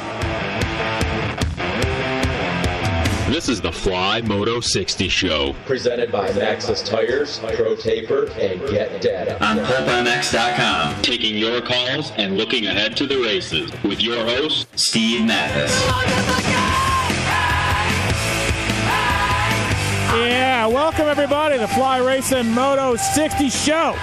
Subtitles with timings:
[3.31, 5.55] This is the Fly Moto 60 Show.
[5.65, 9.43] presented by Maxxis Tires, Pro Taper, and Get Data.
[9.43, 15.25] On PulpMX.com, taking your calls and looking ahead to the races with your host, Steve
[15.25, 15.71] Matthes.
[20.15, 21.55] Yeah, welcome everybody.
[21.55, 23.95] To the Fly Racing Moto 60 show.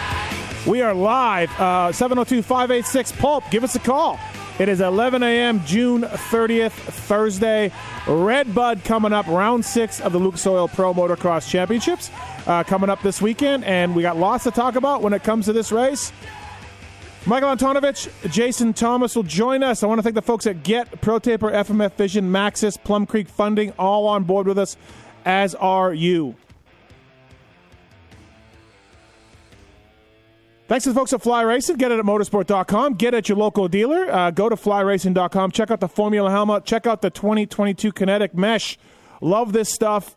[0.67, 1.51] We are live.
[1.61, 3.45] Uh, 702 586 Pulp.
[3.51, 4.19] Give us a call.
[4.59, 7.73] It is 11 a.m., June 30th, Thursday.
[8.07, 12.11] Red Bud coming up, round six of the Lucas Oil Pro Motocross Championships
[12.47, 13.65] uh, coming up this weekend.
[13.65, 16.13] And we got lots to talk about when it comes to this race.
[17.25, 19.83] Michael Antonovich, Jason Thomas will join us.
[19.83, 23.73] I want to thank the folks at Get, ProTaper, FMF Vision, Maxxis, Plum Creek Funding,
[23.79, 24.77] all on board with us,
[25.25, 26.35] as are you.
[30.73, 31.77] Thanks to the folks at Fly Racing.
[31.77, 32.95] Get it at motosport.com.
[32.95, 34.11] Get it at your local dealer.
[34.11, 35.51] Uh, go to flyracing.com.
[35.51, 36.65] Check out the Formula helmet.
[36.65, 38.79] Check out the 2022 Kinetic Mesh.
[39.21, 40.17] Love this stuff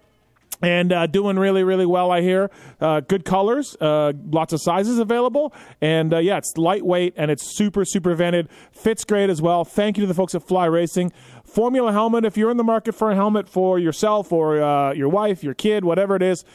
[0.62, 2.10] and uh, doing really, really well.
[2.10, 7.16] I hear uh, good colors, uh, lots of sizes available, and uh, yeah, it's lightweight
[7.18, 8.48] and it's super, super vented.
[8.72, 9.66] Fits great as well.
[9.66, 11.12] Thank you to the folks at Fly Racing.
[11.44, 12.24] Formula helmet.
[12.24, 15.54] If you're in the market for a helmet for yourself or uh, your wife, your
[15.54, 16.46] kid, whatever it is,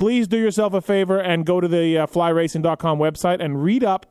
[0.00, 4.06] please do yourself a favor and go to the uh, flyracing.com website and read up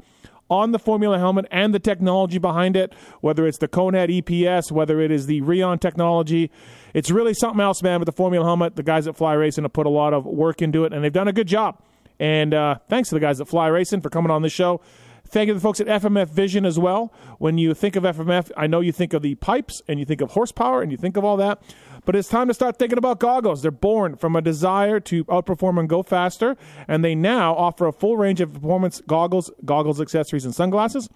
[0.48, 5.02] on the Formula helmet and the technology behind it, whether it's the Conehead EPS, whether
[5.02, 6.52] it is the Rheon technology.
[6.94, 8.76] It's really something else, man, with the Formula helmet.
[8.76, 11.11] The guys at Fly Racing have put a lot of work into it, and they've
[11.11, 11.82] done a good job.
[12.20, 14.82] And uh, thanks to the guys at Fly Racing for coming on the show.
[15.30, 17.14] Thank you to the folks at FMF Vision as well.
[17.38, 20.22] When you think of FMF, I know you think of the pipes and you think
[20.22, 21.62] of horsepower and you think of all that.
[22.04, 23.62] But it's time to start thinking about goggles.
[23.62, 26.58] They're born from a desire to outperform and go faster,
[26.88, 31.10] and they now offer a full range of performance goggles, goggles, accessories, and sunglasses.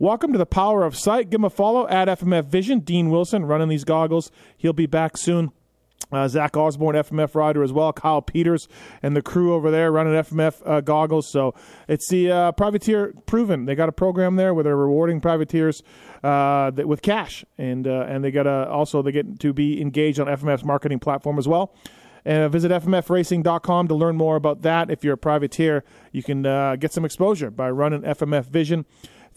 [0.00, 1.30] Welcome to the power of sight.
[1.30, 2.80] Give them a follow at FMF Vision.
[2.80, 4.32] Dean Wilson running these goggles.
[4.56, 5.52] He'll be back soon.
[6.12, 7.92] Uh, Zach Osborne, FMF rider as well.
[7.92, 8.68] Kyle Peters
[9.02, 11.28] and the crew over there running FMF uh, goggles.
[11.28, 11.52] So
[11.88, 13.64] it's the uh, privateer proven.
[13.64, 15.82] They got a program there where they're rewarding privateers
[16.22, 20.20] uh, that, with cash, and uh, and they got also they get to be engaged
[20.20, 21.74] on FMF's marketing platform as well.
[22.26, 24.90] And visit fmfracing.com to learn more about that.
[24.90, 28.84] If you're a privateer, you can uh, get some exposure by running FMF Vision.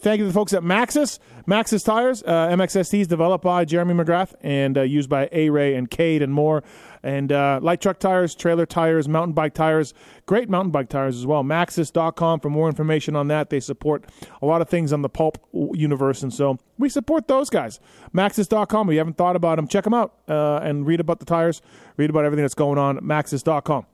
[0.00, 1.18] Thank you to the folks at Maxxis.
[1.46, 6.22] Maxxis Tires, uh, MXSTs developed by Jeremy McGrath and uh, used by A-Ray and Cade
[6.22, 6.62] and more.
[7.02, 9.92] And uh, light truck tires, trailer tires, mountain bike tires,
[10.24, 11.42] great mountain bike tires as well.
[11.42, 13.50] Maxxis.com for more information on that.
[13.50, 14.06] They support
[14.40, 16.22] a lot of things on the pulp universe.
[16.22, 17.78] And so we support those guys.
[18.14, 18.88] Maxxis.com.
[18.88, 21.60] If you haven't thought about them, check them out uh, and read about the tires,
[21.98, 23.84] read about everything that's going on at Maxxis.com.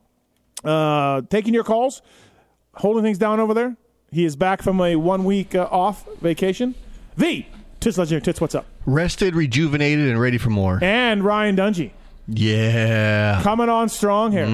[0.65, 2.01] Uh, taking your calls,
[2.75, 3.77] holding things down over there.
[4.13, 6.75] He is back from a one week uh, off vacation.
[7.17, 7.45] The
[7.81, 8.67] Tits Legendary Tits, what's up?
[8.87, 10.79] Rested, rejuvenated, and ready for more.
[10.83, 11.91] And Ryan Dungey
[12.29, 13.41] Yeah.
[13.43, 14.47] coming on strong here,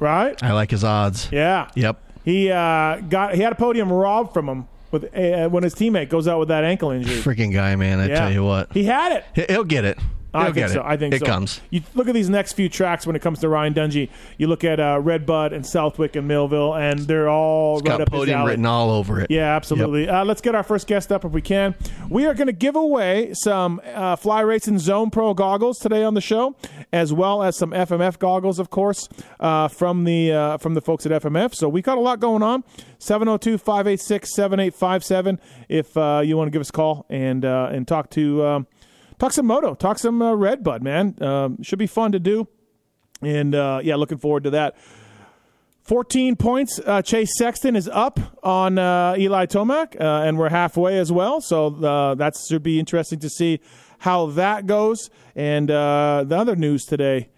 [0.00, 0.42] right?
[0.42, 1.28] I like his odds.
[1.30, 1.68] Yeah.
[1.74, 2.00] Yep.
[2.24, 6.08] He uh, got he had a podium robbed from him with uh, when his teammate
[6.08, 7.16] goes out with that ankle injury.
[7.16, 8.00] Freaking guy, man.
[8.00, 8.18] I Yeah.
[8.20, 8.72] tell you what.
[8.72, 9.50] he had it.
[9.50, 9.98] He'll get it.
[10.34, 10.80] I think so.
[10.80, 10.84] it.
[10.84, 11.26] I think it so.
[11.26, 11.60] comes.
[11.70, 14.10] You look at these next few tracks when it comes to Ryan Dungey.
[14.36, 18.00] You look at uh, Red Bud and Southwick and Millville, and they're all right Got
[18.02, 19.30] up podium written all over it.
[19.30, 20.08] Yeah, absolutely.
[20.08, 21.74] Uh, let's get our first guest up if we can.
[22.10, 26.14] We are going to give away some uh, Fly Racing Zone Pro goggles today on
[26.14, 26.56] the show,
[26.92, 29.08] as well as some FMF goggles, of course,
[29.40, 31.54] uh, from the uh, from the folks at FMF.
[31.54, 32.64] So we got a lot going on.
[33.00, 35.38] 702-586-7857
[35.68, 38.66] if uh, you want to give us a call and uh, and talk to um,
[39.18, 41.20] talk some moto, talk some uh, Red Bud, man.
[41.22, 42.48] Um, should be fun to do.
[43.20, 44.76] And uh, yeah, looking forward to that.
[45.82, 46.78] 14 points.
[46.84, 51.40] Uh, Chase Sexton is up on uh, Eli Tomac, uh, and we're halfway as well.
[51.40, 53.60] So uh, that should be interesting to see
[54.00, 55.08] how that goes.
[55.34, 57.30] And uh, the other news today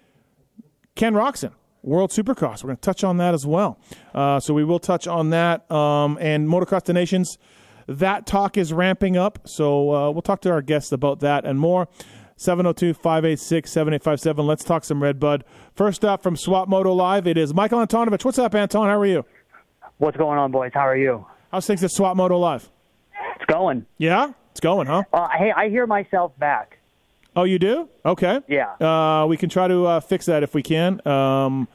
[0.96, 2.64] Ken Roczen, World Supercross.
[2.64, 3.78] We're going to touch on that as well.
[4.12, 5.70] So we will touch on that.
[5.70, 7.38] Um, and Motocross the Nations,
[7.90, 9.40] that talk is ramping up.
[9.46, 11.88] So uh, we'll talk to our guests about that and more.
[12.36, 14.46] 702 586 7857.
[14.46, 15.44] Let's talk some Red Bud.
[15.74, 18.24] First up from Swap Moto Live, it is Michael Antonovich.
[18.24, 18.88] What's up, Anton?
[18.88, 19.26] How are you?
[19.98, 20.70] What's going on, boys?
[20.72, 21.26] How are you?
[21.52, 22.70] How's things at Swap Moto Live?
[23.36, 23.84] It's going.
[23.98, 24.32] Yeah?
[24.52, 25.02] It's going, huh?
[25.12, 26.78] Uh, hey, I hear myself back.
[27.36, 27.88] Oh, you do?
[28.06, 28.40] Okay.
[28.48, 28.72] Yeah.
[28.80, 31.06] Uh, we can try to uh, fix that if we can.
[31.06, 31.68] Um,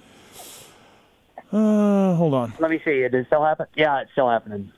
[1.51, 2.53] uh, hold on.
[2.59, 3.01] Let me see.
[3.01, 3.67] It is still happen?
[3.75, 4.71] Yeah, it's still happening.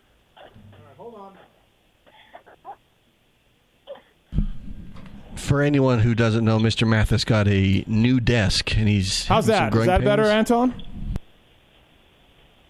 [5.37, 6.87] For anyone who doesn't know, Mr.
[6.87, 9.67] Matthes got a new desk, and he's How's having some that?
[9.67, 10.23] Is growing that better.
[10.23, 10.83] Anton?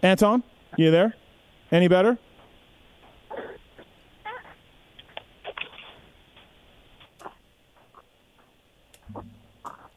[0.04, 0.44] Anton,
[0.78, 1.16] you there?
[1.72, 2.18] Any better?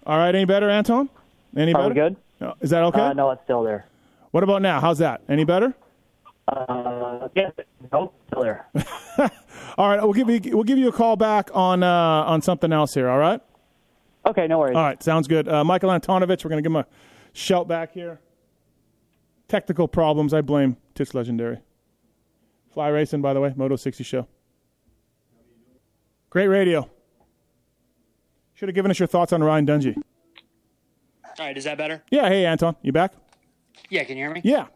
[0.06, 1.08] All right, any better, Anton?
[1.56, 1.88] Any Are better?
[1.88, 2.16] we good?
[2.40, 2.54] No.
[2.60, 3.00] Is that okay?
[3.00, 3.86] Uh, no, it's still there.
[4.30, 4.80] What about now?
[4.80, 5.20] How's that?
[5.28, 5.74] Any better?
[6.48, 7.52] Uh, yes.
[7.92, 8.66] Nope, still there.
[9.78, 11.88] All right, we'll give you we'll give you a call back on uh,
[12.26, 13.08] on something else here.
[13.08, 13.40] All right.
[14.26, 14.76] Okay, no worries.
[14.76, 15.48] All right, sounds good.
[15.48, 16.86] Uh, Michael Antonovich, we're going to give him a
[17.32, 18.20] shout back here.
[19.48, 21.58] Technical problems, I blame Tits Legendary.
[22.72, 24.28] Fly Racing, by the way, Moto 60 show.
[26.28, 26.88] Great radio.
[28.54, 29.96] Should have given us your thoughts on Ryan Dungey.
[29.96, 32.02] All right, is that better?
[32.10, 33.12] Yeah, hey, Anton, you back?
[33.88, 34.42] Yeah, can you hear me?
[34.44, 34.66] Yeah.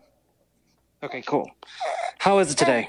[1.03, 1.49] Okay, cool.
[2.19, 2.89] How is it today?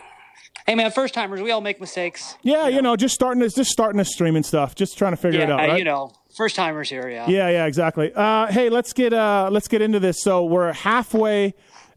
[0.66, 2.36] Hey, man, first timers, we all make mistakes.
[2.42, 5.18] Yeah, you know, just starting this, just starting to stream and stuff, just trying to
[5.18, 5.78] figure Yeah, it out, right?
[5.78, 7.08] you know, first timers here.
[7.08, 7.28] Yeah.
[7.30, 8.12] Yeah, yeah, exactly.
[8.16, 10.22] Uh, hey, let's get uh, let's get into this.
[10.24, 11.54] So we're halfway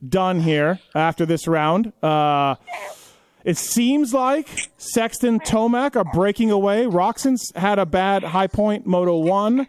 [0.07, 1.95] done here after this round.
[2.03, 2.57] Uh,
[3.43, 6.85] it seems like Sexton Tomac are breaking away.
[6.85, 9.67] Roczen's had a bad high point Moto One.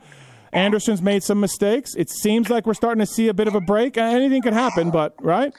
[0.51, 1.95] Anderson's made some mistakes.
[1.95, 3.97] It seems like we're starting to see a bit of a break.
[3.97, 5.53] Uh, Anything could happen, but right?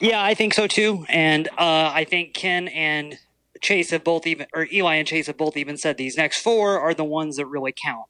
[0.00, 1.04] Yeah, I think so too.
[1.08, 3.18] And uh, I think Ken and
[3.60, 6.78] Chase have both even, or Eli and Chase have both even said these next four
[6.78, 8.06] are the ones that really count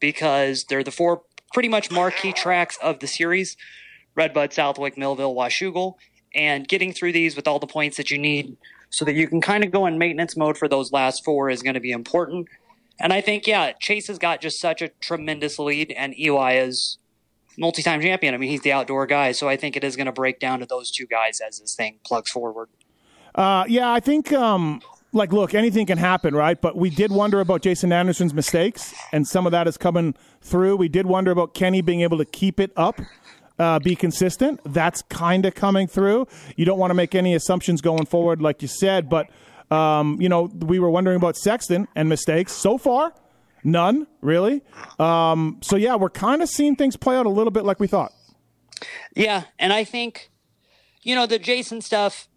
[0.00, 1.22] because they're the four
[1.52, 3.56] pretty much marquee tracks of the series
[4.16, 5.94] Redbud, Southwick, Millville, Washougal.
[6.34, 8.56] And getting through these with all the points that you need
[8.88, 11.62] so that you can kind of go in maintenance mode for those last four is
[11.62, 12.48] going to be important.
[13.00, 16.98] And I think, yeah, Chase has got just such a tremendous lead, and Eli is
[17.58, 18.34] multi-time champion.
[18.34, 20.60] I mean, he's the outdoor guy, so I think it is going to break down
[20.60, 22.68] to those two guys as this thing plugs forward.
[23.34, 24.80] Uh, yeah, I think um,
[25.12, 26.60] like look, anything can happen, right?
[26.60, 30.76] But we did wonder about Jason Anderson's mistakes, and some of that is coming through.
[30.76, 33.00] We did wonder about Kenny being able to keep it up.
[33.58, 34.58] Uh, be consistent.
[34.64, 36.26] That's kind of coming through.
[36.56, 39.28] You don't want to make any assumptions going forward, like you said, but
[39.70, 42.52] um, you know we were wondering about Sexton and mistakes.
[42.52, 43.12] So far,
[43.64, 44.62] none really.
[44.98, 47.86] Um, so yeah, we're kind of seeing things play out a little bit like we
[47.86, 48.12] thought.
[49.14, 50.30] Yeah, and I think,
[51.02, 52.28] you know, the Jason stuff,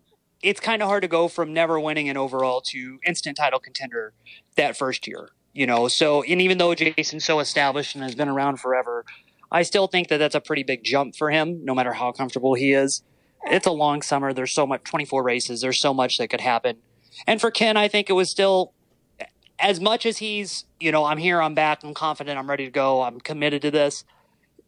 [0.41, 4.13] it's kind of hard to go from never winning an overall to instant title contender
[4.55, 5.87] that first year, you know.
[5.87, 9.05] So, and even though Jason's so established and has been around forever,
[9.51, 12.55] I still think that that's a pretty big jump for him, no matter how comfortable
[12.55, 13.03] he is.
[13.45, 14.33] It's a long summer.
[14.33, 15.61] There's so much, 24 races.
[15.61, 16.77] There's so much that could happen.
[17.27, 18.72] And for Ken, I think it was still,
[19.63, 22.71] as much as he's, you know, I'm here, I'm back, I'm confident, I'm ready to
[22.71, 24.03] go, I'm committed to this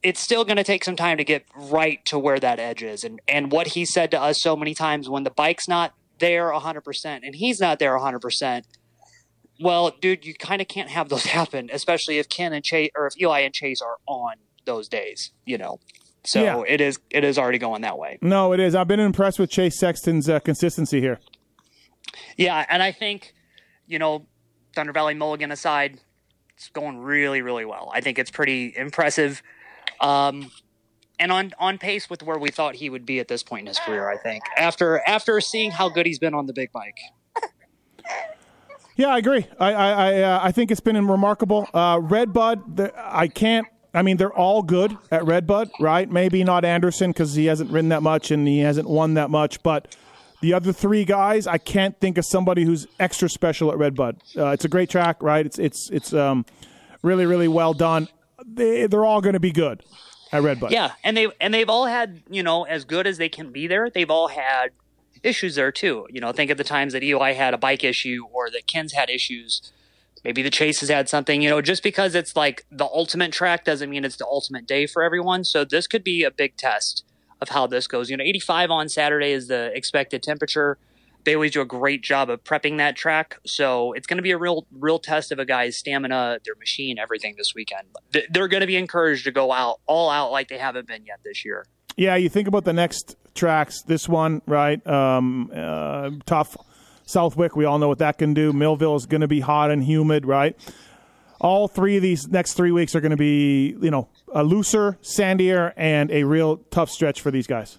[0.05, 3.03] it's still going to take some time to get right to where that edge is.
[3.03, 6.51] And and what he said to us so many times when the bike's not there
[6.51, 8.63] 100% and he's not there 100%,
[9.59, 13.07] well, dude, you kind of can't have those happen, especially if Ken and Chase or
[13.07, 15.79] if Eli and Chase are on those days, you know.
[16.23, 16.63] So Yeah.
[16.67, 18.19] it is it is already going that way.
[18.21, 18.75] No, it is.
[18.75, 21.19] I've been impressed with Chase Sexton's uh, consistency here.
[22.37, 23.33] Yeah, and I think,
[23.87, 24.27] you know,
[24.75, 25.99] Thunder Valley Mulligan aside,
[26.55, 27.91] it's going really, really well.
[27.93, 29.41] I think it's pretty impressive.
[30.01, 30.51] Um,
[31.19, 33.67] and on on pace with where we thought he would be at this point in
[33.67, 34.43] his career, I think.
[34.57, 36.97] After after seeing how good he's been on the big bike.
[38.97, 39.45] Yeah, I agree.
[39.59, 41.67] I I I, uh, I think it's been remarkable.
[41.73, 43.67] Uh, Redbud, the, I can't.
[43.93, 46.09] I mean, they're all good at Redbud, right?
[46.09, 49.63] Maybe not Anderson because he hasn't ridden that much and he hasn't won that much,
[49.63, 49.95] but
[50.41, 54.21] the other three guys, I can't think of somebody who's extra special at Redbud.
[54.37, 55.45] Uh, it's a great track, right?
[55.45, 56.45] It's it's it's um,
[57.01, 58.07] really really well done.
[58.45, 59.83] They they're all going to be good
[60.31, 60.71] at Redbud.
[60.71, 63.67] Yeah, and they and they've all had, you know, as good as they can be
[63.67, 64.71] there, they've all had
[65.23, 66.07] issues there too.
[66.09, 68.93] You know, think of the times that Eli had a bike issue or that Ken's
[68.93, 69.71] had issues.
[70.23, 73.63] Maybe the Chase has had something, you know, just because it's like the ultimate track
[73.63, 75.43] doesn't mean it's the ultimate day for everyone.
[75.43, 77.03] So this could be a big test
[77.41, 78.09] of how this goes.
[78.09, 80.77] You know, 85 on Saturday is the expected temperature.
[81.23, 83.39] They always do a great job of prepping that track.
[83.45, 86.99] So it's going to be a real, real test of a guy's stamina, their machine,
[86.99, 87.87] everything this weekend.
[88.29, 91.19] They're going to be encouraged to go out all out like they haven't been yet
[91.23, 91.65] this year.
[91.97, 93.81] Yeah, you think about the next tracks.
[93.81, 94.85] This one, right?
[94.85, 96.55] Um, uh, tough.
[97.07, 98.51] Southwick, we all know what that can do.
[98.51, 100.57] Millville is going to be hot and humid, right?
[101.39, 104.97] All three of these next three weeks are going to be, you know, a looser,
[105.01, 107.77] sandier, and a real tough stretch for these guys.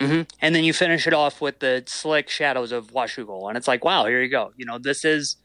[0.00, 0.22] Mm-hmm.
[0.40, 3.84] and then you finish it off with the slick shadows of Washougal, and it's like,
[3.84, 4.50] wow, here you go.
[4.56, 5.36] You know, this is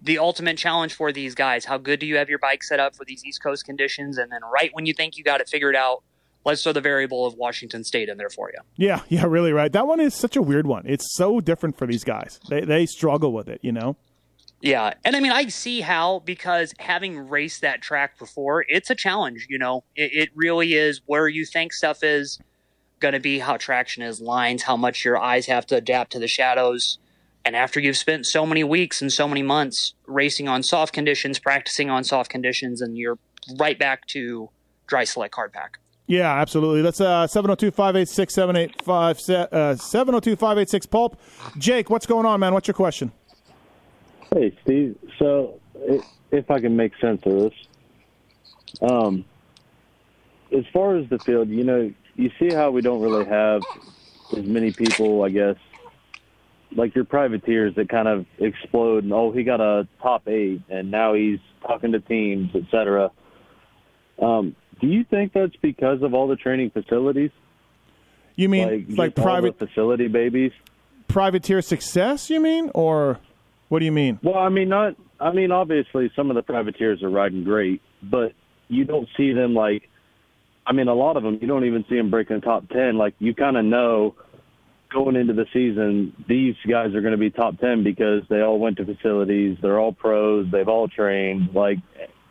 [0.00, 1.64] the ultimate challenge for these guys.
[1.64, 4.16] How good do you have your bike set up for these East Coast conditions?
[4.16, 6.04] And then right when you think you got it figured out,
[6.44, 8.60] let's throw the variable of Washington State in there for you.
[8.76, 9.72] Yeah, yeah, really right.
[9.72, 10.84] That one is such a weird one.
[10.86, 12.38] It's so different for these guys.
[12.48, 13.96] They they struggle with it, you know.
[14.64, 18.94] Yeah, and I mean, I see how because having raced that track before, it's a
[18.94, 19.46] challenge.
[19.50, 22.38] You know, it, it really is where you think stuff is
[22.98, 26.18] going to be, how traction is, lines, how much your eyes have to adapt to
[26.18, 26.96] the shadows.
[27.44, 31.38] And after you've spent so many weeks and so many months racing on soft conditions,
[31.38, 33.18] practicing on soft conditions, and you're
[33.58, 34.48] right back to
[34.86, 35.78] dry select hard pack.
[36.06, 36.80] Yeah, absolutely.
[36.80, 41.20] That's uh 702-586-7857 uh 702-586 pulp.
[41.58, 42.54] Jake, what's going on, man?
[42.54, 43.12] What's your question?
[44.34, 44.96] Hey, Steve.
[45.20, 45.60] So,
[46.32, 47.52] if I can make sense of this,
[48.82, 49.24] um,
[50.52, 53.62] as far as the field, you know, you see how we don't really have
[54.36, 55.54] as many people, I guess,
[56.74, 60.90] like your privateers that kind of explode and oh, he got a top eight, and
[60.90, 63.12] now he's talking to teams, et cetera.
[64.20, 67.30] Um, do you think that's because of all the training facilities,
[68.34, 70.50] You mean like like, private facility babies?
[71.06, 72.72] privateer success, you mean?
[72.74, 73.20] Or
[73.68, 74.18] what do you mean?
[74.22, 74.96] Well, I mean, not.
[75.20, 78.32] I mean, obviously, some of the privateers are riding great, but
[78.68, 79.88] you don't see them like.
[80.66, 82.96] I mean, a lot of them you don't even see them breaking the top ten.
[82.96, 84.14] Like you kind of know
[84.90, 88.58] going into the season, these guys are going to be top ten because they all
[88.58, 89.58] went to facilities.
[89.60, 90.50] They're all pros.
[90.50, 91.54] They've all trained.
[91.54, 91.78] Like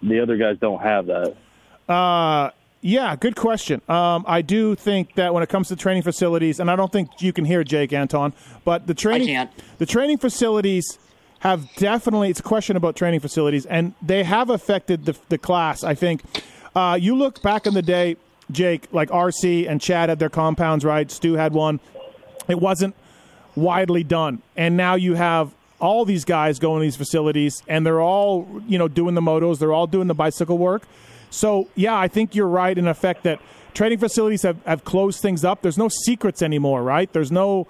[0.01, 1.35] the other guys don't have that.
[1.87, 3.81] Uh, yeah, good question.
[3.87, 7.21] Um, I do think that when it comes to training facilities, and I don't think
[7.21, 8.33] you can hear Jake Anton,
[8.65, 9.51] but the training can't.
[9.77, 10.99] the training facilities
[11.43, 15.83] have definitely it's a question about training facilities, and they have affected the the class.
[15.83, 16.21] I think
[16.73, 18.15] uh, you look back in the day,
[18.49, 21.11] Jake, like RC and Chad had their compounds, right?
[21.11, 21.81] Stu had one.
[22.47, 22.95] It wasn't
[23.55, 28.01] widely done, and now you have all these guys going to these facilities, and they're
[28.01, 30.83] all you know doing the motos, they're all doing the bicycle work.
[31.29, 33.41] So yeah, I think you're right in effect that
[33.73, 35.61] training facilities have, have closed things up.
[35.61, 37.11] There's no secrets anymore, right?
[37.11, 37.67] There's no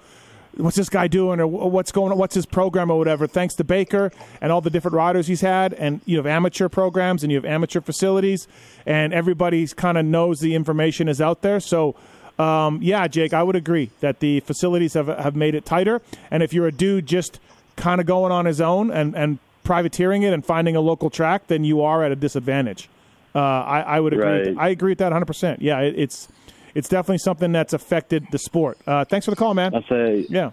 [0.56, 3.26] what's this guy doing or what's going on, what's his program or whatever.
[3.26, 7.22] Thanks to Baker and all the different riders he's had, and you have amateur programs
[7.22, 8.46] and you have amateur facilities,
[8.86, 11.60] and everybody kind of knows the information is out there.
[11.60, 11.94] So.
[12.36, 16.02] Um, yeah, Jake, I would agree that the facilities have have made it tighter.
[16.32, 17.38] And if you're a dude just
[17.76, 21.46] kind of going on his own and, and privateering it and finding a local track,
[21.46, 22.88] then you are at a disadvantage.
[23.36, 24.24] Uh, I, I would agree.
[24.26, 24.54] With Right.
[24.56, 24.60] that.
[24.60, 25.26] I agree with that 100.
[25.26, 26.26] percent Yeah, it, it's
[26.74, 28.78] it's definitely something that's affected the sport.
[28.86, 29.74] Uh, thanks for the call, man.
[29.74, 30.26] I say.
[30.28, 30.50] Yeah.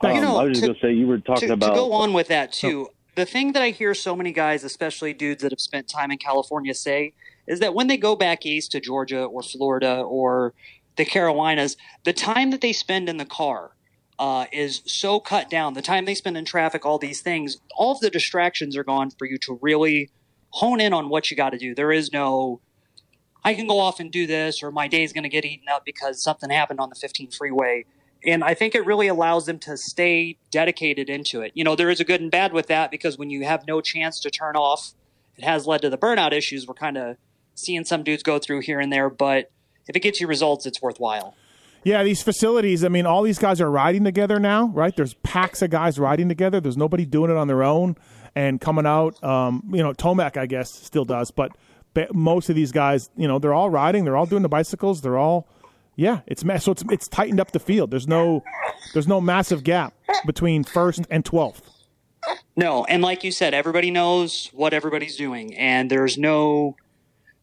[0.00, 1.70] Um, You know, I was just to- going to say you were talking to, about
[1.70, 5.12] to go on with that too the thing that i hear so many guys especially
[5.12, 7.12] dudes that have spent time in california say
[7.46, 10.54] is that when they go back east to georgia or florida or
[10.96, 13.72] the carolinas the time that they spend in the car
[14.18, 17.92] uh, is so cut down the time they spend in traffic all these things all
[17.92, 20.10] of the distractions are gone for you to really
[20.50, 22.60] hone in on what you got to do there is no
[23.44, 25.84] I can go off and do this, or my day's going to get eaten up
[25.84, 27.86] because something happened on the 15 freeway.
[28.24, 31.52] And I think it really allows them to stay dedicated into it.
[31.54, 33.80] You know, there is a good and bad with that because when you have no
[33.80, 34.92] chance to turn off,
[35.36, 37.16] it has led to the burnout issues we're kind of
[37.54, 39.08] seeing some dudes go through here and there.
[39.08, 39.50] But
[39.88, 41.34] if it gets you results, it's worthwhile.
[41.82, 44.94] Yeah, these facilities, I mean, all these guys are riding together now, right?
[44.94, 46.60] There's packs of guys riding together.
[46.60, 47.96] There's nobody doing it on their own
[48.34, 49.22] and coming out.
[49.24, 51.52] Um, you know, Tomac, I guess, still does, but
[52.12, 54.04] most of these guys, you know, they're all riding.
[54.04, 55.00] They're all doing the bicycles.
[55.00, 55.46] They're all,
[55.96, 57.90] yeah, it's so it's it's tightened up the field.
[57.90, 58.42] There's no
[58.94, 59.94] there's no massive gap
[60.24, 61.68] between first and twelfth.
[62.56, 66.76] No, and like you said, everybody knows what everybody's doing, and there's no,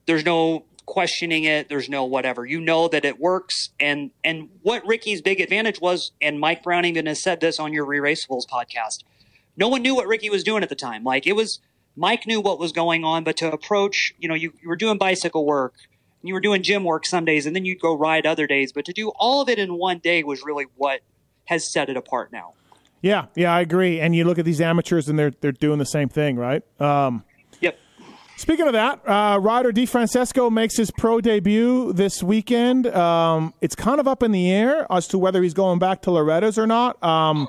[0.05, 1.69] there's no questioning it.
[1.69, 2.45] There's no whatever.
[2.45, 6.85] You know that it works, and and what Ricky's big advantage was, and Mike Brown
[6.85, 9.03] even has said this on your Re-Raceables podcast.
[9.55, 11.03] No one knew what Ricky was doing at the time.
[11.03, 11.59] Like it was,
[11.97, 14.97] Mike knew what was going on, but to approach, you know, you, you were doing
[14.97, 15.73] bicycle work,
[16.21, 18.71] you were doing gym work some days, and then you'd go ride other days.
[18.71, 21.01] But to do all of it in one day was really what
[21.45, 22.53] has set it apart now.
[23.01, 23.99] Yeah, yeah, I agree.
[23.99, 26.63] And you look at these amateurs, and they're they're doing the same thing, right?
[26.79, 27.23] Um,
[27.61, 27.79] Yep.
[28.37, 32.85] Speaking of that, uh, Di Francesco makes his pro debut this weekend.
[32.85, 36.11] Um, it's kind of up in the air as to whether he's going back to
[36.11, 37.01] Loretta's or not.
[37.03, 37.47] Um,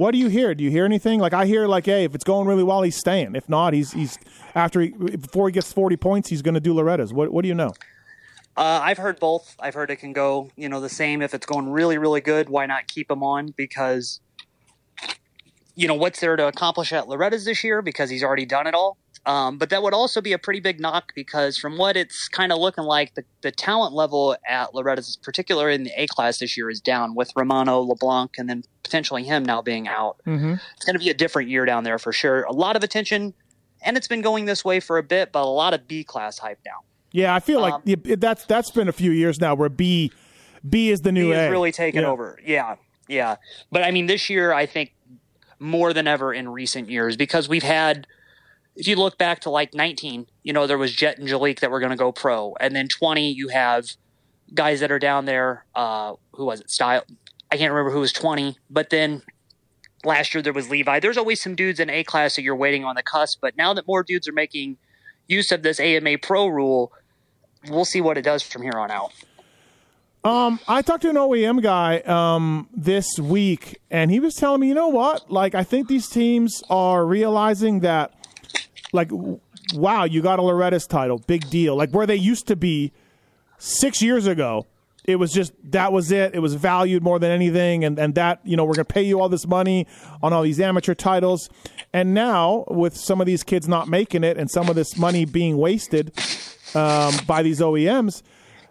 [0.00, 0.54] what do you hear?
[0.54, 1.20] Do you hear anything?
[1.20, 3.34] Like I hear, like, hey, if it's going really well, he's staying.
[3.34, 4.18] If not, he's he's
[4.54, 7.12] after he, before he gets forty points, he's going to do Loretta's.
[7.12, 7.74] What what do you know?
[8.56, 9.54] Uh, I've heard both.
[9.60, 11.20] I've heard it can go, you know, the same.
[11.20, 13.52] If it's going really, really good, why not keep him on?
[13.58, 14.20] Because,
[15.76, 17.82] you know, what's there to accomplish at Loretta's this year?
[17.82, 18.96] Because he's already done it all.
[19.26, 22.52] Um, but that would also be a pretty big knock because from what it's kind
[22.52, 26.56] of looking like, the, the talent level at Loretta's, particularly in the A class this
[26.56, 30.16] year, is down with Romano, LeBlanc, and then potentially him now being out.
[30.26, 30.54] Mm-hmm.
[30.74, 32.44] It's going to be a different year down there for sure.
[32.44, 33.34] A lot of attention,
[33.82, 36.38] and it's been going this way for a bit, but a lot of B class
[36.38, 36.80] hype now.
[37.12, 37.82] Yeah, I feel like Um,
[38.18, 40.12] that's that's been a few years now where B
[40.66, 41.50] B is the new B A.
[41.50, 42.08] really taken Yeah.
[42.08, 42.38] over.
[42.42, 43.36] Yeah, yeah.
[43.70, 44.94] But I mean, this year I think
[45.58, 48.06] more than ever in recent years because we've had.
[48.80, 51.70] If you look back to like 19, you know there was Jett and Jalek that
[51.70, 53.84] were going to go pro, and then 20 you have
[54.54, 55.66] guys that are down there.
[55.74, 56.70] Uh, who was it?
[56.70, 57.04] Style.
[57.52, 59.22] I can't remember who was 20, but then
[60.02, 60.98] last year there was Levi.
[60.98, 63.74] There's always some dudes in A class that you're waiting on the cusp, but now
[63.74, 64.78] that more dudes are making
[65.28, 66.90] use of this AMA Pro rule,
[67.68, 69.12] we'll see what it does from here on out.
[70.22, 74.68] Um, I talked to an OEM guy um, this week, and he was telling me,
[74.68, 75.30] you know what?
[75.30, 78.14] Like, I think these teams are realizing that,
[78.92, 79.10] like,
[79.74, 81.76] wow, you got a Loretta's title, big deal.
[81.76, 82.92] Like where they used to be
[83.58, 84.66] six years ago,
[85.04, 86.34] it was just that was it.
[86.34, 89.20] It was valued more than anything, and and that you know we're gonna pay you
[89.20, 89.86] all this money
[90.22, 91.48] on all these amateur titles,
[91.92, 95.24] and now with some of these kids not making it and some of this money
[95.24, 96.12] being wasted
[96.74, 98.22] um, by these OEMs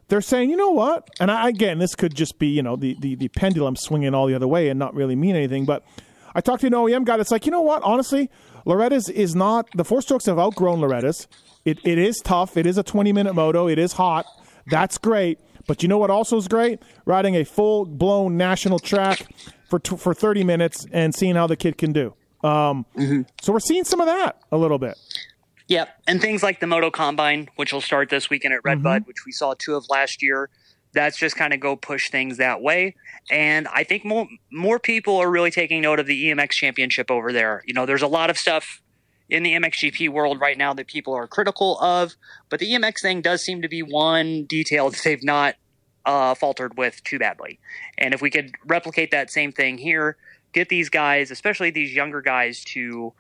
[0.09, 1.07] they're saying, you know what?
[1.19, 4.25] And I, again, this could just be, you know, the, the, the pendulum swinging all
[4.27, 5.65] the other way and not really mean anything.
[5.65, 5.85] But
[6.33, 7.83] I talked to an OEM guy that's like, you know what?
[7.83, 8.29] Honestly,
[8.65, 11.27] Loretta's is not, the four strokes have outgrown Loretta's.
[11.65, 12.57] It, it is tough.
[12.57, 13.67] It is a 20 minute moto.
[13.67, 14.25] It is hot.
[14.67, 15.39] That's great.
[15.67, 16.81] But you know what also is great?
[17.05, 19.27] Riding a full blown national track
[19.69, 22.13] for, t- for 30 minutes and seeing how the kid can do.
[22.43, 22.85] Um,
[23.41, 24.97] So we're seeing some of that a little bit.
[25.67, 29.23] Yep, and things like the Moto Combine, which will start this weekend at Redbud, which
[29.25, 30.49] we saw two of last year.
[30.93, 32.95] That's just kind of go push things that way,
[33.29, 37.31] and I think more more people are really taking note of the EMX Championship over
[37.31, 37.63] there.
[37.67, 38.81] You know, there's a lot of stuff
[39.29, 42.15] in the MXGP world right now that people are critical of,
[42.49, 45.55] but the EMX thing does seem to be one detail that they've not
[46.05, 47.59] uh, faltered with too badly.
[47.97, 50.17] And if we could replicate that same thing here,
[50.53, 53.13] get these guys, especially these younger guys, to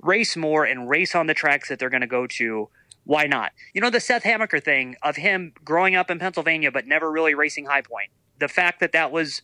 [0.00, 2.68] race more and race on the tracks that they're going to go to,
[3.04, 3.52] why not?
[3.74, 7.34] You know, the Seth Hammaker thing of him growing up in Pennsylvania but never really
[7.34, 8.10] racing High Point.
[8.38, 9.42] The fact that that was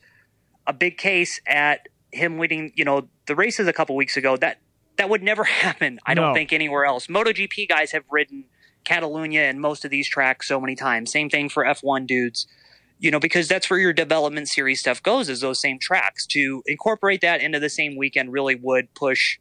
[0.66, 4.58] a big case at him winning, you know, the races a couple weeks ago, that
[4.96, 7.06] that would never happen, I don't think, anywhere else.
[7.06, 8.44] MotoGP guys have ridden
[8.84, 11.10] Catalunya and most of these tracks so many times.
[11.10, 12.46] Same thing for F1 dudes.
[12.98, 16.24] You know, because that's where your development series stuff goes, is those same tracks.
[16.28, 19.38] To incorporate that into the same weekend really would push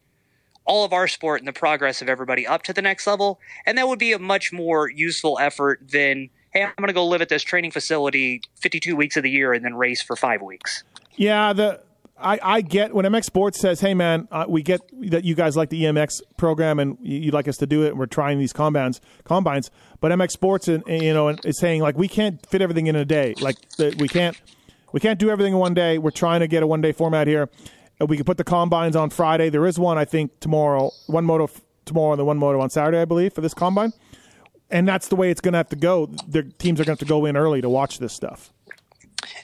[0.66, 3.40] all of our sport and the progress of everybody up to the next level.
[3.64, 7.06] And that would be a much more useful effort than, hey, I'm going to go
[7.06, 10.42] live at this training facility 52 weeks of the year and then race for five
[10.42, 10.82] weeks.
[11.14, 11.80] Yeah, the
[12.18, 15.54] I, I get when MX Sports says, "Hey, man, uh, we get that you guys
[15.54, 17.88] like the EMX program and you- you'd like us to do it.
[17.90, 21.82] and We're trying these combines, combines." But MX Sports, and and, you know, is saying
[21.82, 23.34] like we can't fit everything in a day.
[23.38, 24.34] Like the, we can't
[24.92, 25.98] we can't do everything in one day.
[25.98, 27.50] We're trying to get a one day format here.
[28.00, 29.48] We can put the combines on Friday.
[29.48, 30.90] There is one, I think, tomorrow.
[31.06, 33.92] One moto f- tomorrow, and then one moto on Saturday, I believe, for this combine.
[34.70, 36.06] And that's the way it's going to have to go.
[36.26, 38.52] Their teams are going to have to go in early to watch this stuff.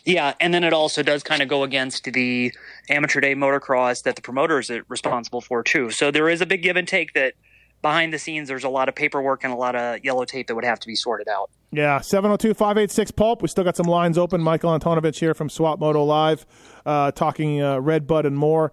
[0.05, 2.53] Yeah, and then it also does kind of go against the
[2.88, 5.91] amateur day motocross that the promoters are responsible for too.
[5.91, 7.35] So there is a big give and take that
[7.83, 10.55] behind the scenes there's a lot of paperwork and a lot of yellow tape that
[10.55, 11.51] would have to be sorted out.
[11.71, 13.42] Yeah, 702 586 Pulp.
[13.42, 14.40] We still got some lines open.
[14.42, 16.47] Michael Antonovich here from Swap Moto Live,
[16.87, 18.73] uh, talking uh, Red Bud and more.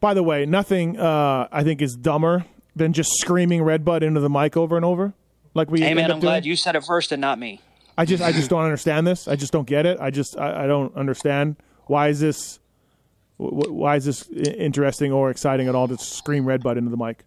[0.00, 4.20] By the way, nothing uh, I think is dumber than just screaming Red Bud into
[4.20, 5.12] the mic over and over.
[5.54, 6.20] Like we Hey man, I'm doing.
[6.22, 7.60] glad you said it first and not me.
[7.98, 9.28] I just I just don't understand this.
[9.28, 9.98] I just don't get it.
[10.00, 12.58] I just I, I don't understand why is this
[13.38, 16.90] wh- wh- why is this interesting or exciting at all to scream Red Bud into
[16.90, 17.22] the mic?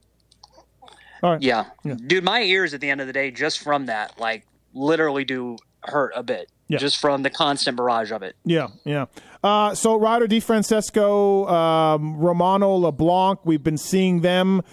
[1.24, 1.42] Right.
[1.42, 1.66] Yeah.
[1.84, 5.58] Dude, my ears at the end of the day, just from that, like literally do
[5.84, 6.50] hurt a bit.
[6.68, 6.80] Yeah.
[6.80, 8.36] Just from the constant barrage of it.
[8.44, 9.06] Yeah, yeah.
[9.44, 14.64] Uh, so Ryder Di Francesco, um, Romano LeBlanc, we've been seeing them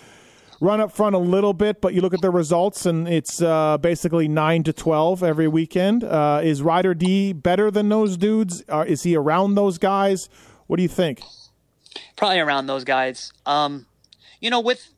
[0.62, 3.76] run up front a little bit, but you look at the results and it's uh,
[3.78, 6.04] basically nine to twelve every weekend.
[6.04, 8.64] Uh, is Ryder D better than those dudes?
[8.68, 10.30] Uh, is he around those guys?
[10.68, 11.20] What do you think?
[12.16, 13.32] Probably around those guys.
[13.44, 13.86] Um,
[14.40, 14.94] you know, with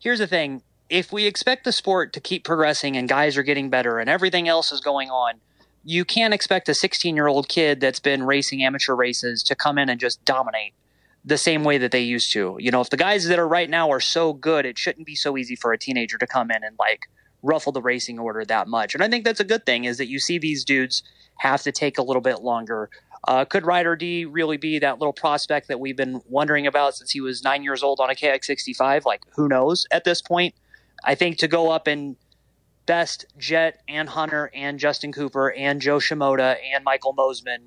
[0.00, 0.62] here's the thing.
[0.92, 4.46] If we expect the sport to keep progressing and guys are getting better and everything
[4.46, 5.40] else is going on,
[5.82, 9.78] you can't expect a 16 year old kid that's been racing amateur races to come
[9.78, 10.74] in and just dominate
[11.24, 12.58] the same way that they used to.
[12.60, 15.14] You know, if the guys that are right now are so good, it shouldn't be
[15.14, 17.08] so easy for a teenager to come in and like
[17.42, 18.94] ruffle the racing order that much.
[18.94, 21.02] And I think that's a good thing is that you see these dudes
[21.38, 22.90] have to take a little bit longer.
[23.26, 27.12] Uh, could Ryder D really be that little prospect that we've been wondering about since
[27.12, 29.06] he was nine years old on a KX65?
[29.06, 30.54] Like, who knows at this point?
[31.04, 32.16] I think to go up and
[32.86, 37.58] best Jett and Hunter and Justin Cooper and Joe Shimoda and Michael Mosiman,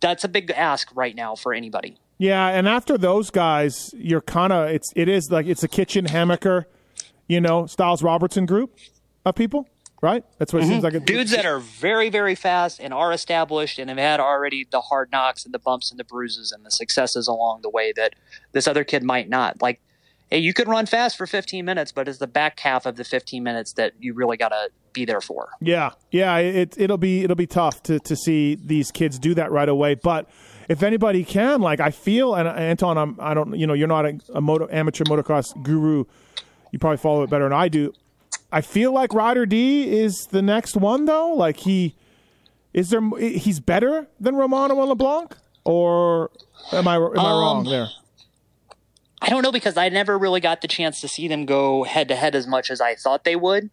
[0.00, 1.98] that's a big ask right now for anybody.
[2.18, 6.06] Yeah, and after those guys, you're kind of it's it is like it's a Kitchen
[6.06, 6.64] Hammaker,
[7.28, 8.76] you know, Stilez Robertson group
[9.24, 9.68] of people,
[10.02, 10.24] right?
[10.38, 10.94] That's what it seems like.
[10.94, 11.16] It, Mm-hmm.
[11.16, 15.12] Dudes that are very, very fast and are established and have had already the hard
[15.12, 18.14] knocks and the bumps and the bruises and the successes along the way that
[18.52, 19.62] this other kid might not.
[19.62, 19.80] Like,
[20.30, 23.42] you can run fast for 15 minutes, but it's the back half of the 15
[23.42, 25.50] minutes that you really got to be there for.
[25.60, 29.50] Yeah, yeah, it it'll be it'll be tough to to see these kids do that
[29.50, 29.94] right away.
[29.94, 30.28] But
[30.68, 34.06] if anybody can, like I feel, and Anton, I'm I don't, you know, you're not
[34.06, 36.04] a, a moto, amateur motocross guru.
[36.72, 37.92] You probably follow it better than I do.
[38.52, 41.32] I feel like Ryder D is the next one though.
[41.32, 41.94] Like he
[42.72, 46.30] is there, he's better than Romano and LeBlanc, or
[46.72, 47.88] am I am I um, wrong there?
[49.20, 52.08] I don't know because I never really got the chance to see them go head
[52.08, 53.70] to head as much as I thought they would.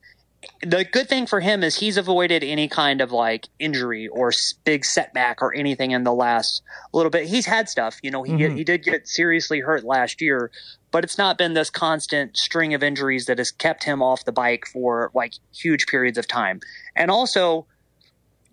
[0.61, 4.31] The good thing for him is he's avoided any kind of like injury or
[4.63, 6.61] big setback or anything in the last
[6.93, 7.27] little bit.
[7.27, 8.21] He's had stuff, you know.
[8.23, 8.57] He get, mm-hmm.
[8.57, 10.51] he did get seriously hurt last year,
[10.91, 14.31] but it's not been this constant string of injuries that has kept him off the
[14.31, 16.59] bike for like huge periods of time.
[16.95, 17.65] And also,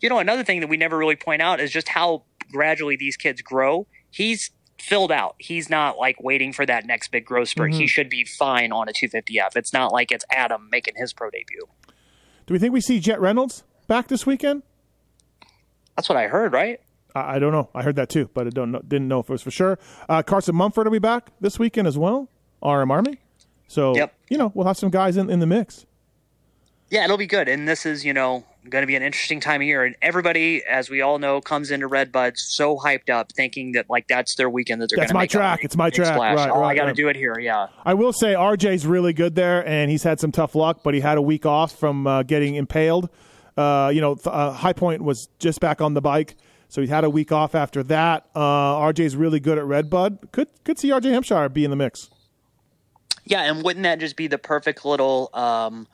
[0.00, 3.16] you know, another thing that we never really point out is just how gradually these
[3.16, 3.86] kids grow.
[4.10, 4.50] He's
[4.82, 5.34] filled out.
[5.38, 7.72] He's not like waiting for that next big growth spurt.
[7.72, 9.56] He should be fine on a 250F.
[9.56, 11.66] It's not like it's Adam making his pro debut.
[12.46, 14.62] Do we think we see Jett Reynolds back this weekend?
[15.96, 16.80] That's what I heard, right?
[17.14, 17.68] I, I don't know.
[17.74, 19.78] I heard that too, but I don't know, didn't know if it was for sure.
[20.08, 22.28] Uh, Carson Mumford will be back this weekend as well.
[22.62, 23.18] RM Army.
[23.68, 24.14] So Yep.
[24.28, 25.86] you know we'll have some guys in, in the mix.
[26.92, 27.48] Yeah, it'll be good.
[27.48, 29.82] And this is, you know, going to be an interesting time of year.
[29.82, 33.88] And everybody, as we all know, comes into Red Redbud so hyped up, thinking that
[33.88, 35.60] like that's their weekend that they're going That's to my track.
[35.60, 36.12] big- It's my track.
[36.12, 36.36] Splash.
[36.36, 36.96] Right, oh, I got to right.
[36.96, 37.38] do it here.
[37.40, 37.68] Yeah.
[37.82, 41.00] I will say RJ's really good there, and he's had some tough luck, but he
[41.00, 43.08] had a week off from uh, getting impaled.
[43.56, 46.36] Uh, you know, th- uh, High Point was just back on the bike,
[46.68, 48.26] so he had a week off after that.
[48.34, 50.28] Uh, RJ's really good at Redbud.
[50.30, 52.10] Could could see RJ Hampshire be in the mix.
[53.24, 55.86] Yeah, and wouldn't that just be the perfect little um,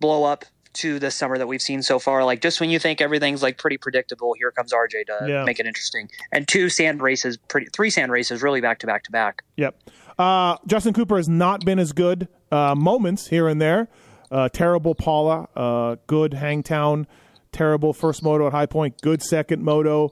[0.00, 2.24] blow up to the summer that we've seen so far?
[2.24, 5.44] Like, just when you think everything's like pretty predictable, here comes RJ to Yeah.
[5.44, 6.08] make it interesting.
[6.32, 9.42] And two sand races, pretty three sand races, really back to back to back.
[9.56, 9.76] Yep.
[10.18, 12.28] Uh, Justin Cooper has not been as good.
[12.52, 13.88] Uh, moments here and there.
[14.30, 15.48] Uh, terrible Pala.
[15.56, 17.06] Uh, good Hangtown.
[17.52, 19.00] Terrible first moto at High Point.
[19.02, 20.10] Good second moto.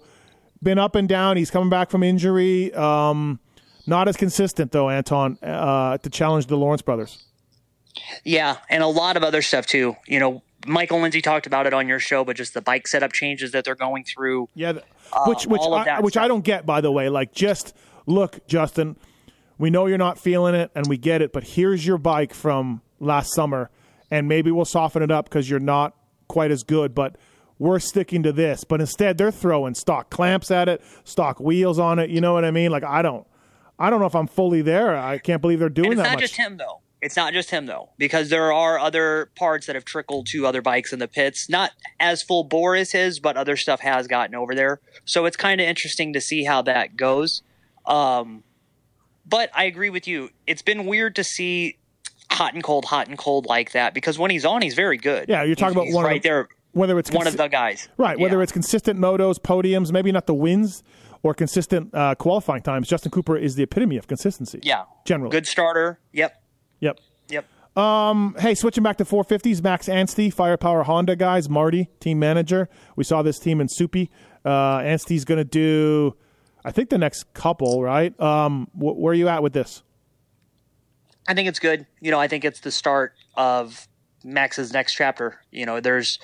[0.60, 1.36] Been up and down.
[1.36, 2.72] He's coming back from injury.
[2.74, 3.38] Um,
[3.86, 7.22] not as consistent though, Anton, uh, to challenge the Lawrence brothers.
[8.24, 9.96] Yeah, and a lot of other stuff too.
[10.06, 13.12] You know, Michael Lindsay talked about it on your show, but just the bike setup
[13.12, 14.48] changes that they're going through.
[14.54, 16.66] Yeah, th- um, which which all of I, which I don't get.
[16.66, 17.74] By the way, like just
[18.06, 18.96] look, Justin.
[19.60, 21.32] We know you're not feeling it, and we get it.
[21.32, 23.70] But here's your bike from last summer,
[24.08, 25.96] and maybe we'll soften it up because you're not
[26.28, 26.94] quite as good.
[26.94, 27.16] But
[27.58, 28.62] we're sticking to this.
[28.62, 32.08] But instead, they're throwing stock clamps at it, stock wheels on it.
[32.08, 32.70] You know what I mean?
[32.70, 33.26] Like I don't,
[33.80, 34.96] I don't know if I'm fully there.
[34.96, 36.20] I can't believe they're doing And it's that not much.
[36.20, 36.80] just him though.
[37.00, 40.60] It's not just him though, because there are other parts that have trickled to other
[40.62, 41.48] bikes in the pits.
[41.48, 44.80] Not as full bore as his, but other stuff has gotten over there.
[45.04, 47.42] So it's kind of interesting to see how that goes.
[47.86, 48.42] Um,
[49.26, 50.30] but I agree with you.
[50.46, 51.78] It's been weird to see
[52.30, 55.28] hot and cold, hot and cold like that because when he's on, he's very good.
[55.28, 57.36] Yeah, you're talking He's- about he's one of right the- there, whether it's one of
[57.36, 57.88] the guys.
[57.96, 58.42] Right, whether Yeah.
[58.42, 60.82] it's consistent motos, podiums, maybe not the wins
[61.22, 62.88] or consistent uh, qualifying times.
[62.88, 64.60] Justin Cooper is the epitome of consistency.
[64.62, 65.30] yeah, generally.
[65.30, 65.98] good starter.
[66.12, 66.37] Yep,
[66.80, 66.98] Yep.
[67.28, 67.46] yep.
[68.38, 72.68] Hey, switching back to 450s, Max Anstey, Firepower Honda guys, Marty, team manager.
[72.96, 74.10] We saw this team in Soupy.
[74.44, 76.16] Uh, Anstey's going to do,
[76.64, 78.18] I think, the next couple, right?
[78.20, 79.82] Um, wh- where are you at with this?
[81.28, 81.86] I think it's good.
[82.00, 83.86] You know, I think it's the start of
[84.24, 85.40] Max's next chapter.
[85.52, 86.18] You know, there's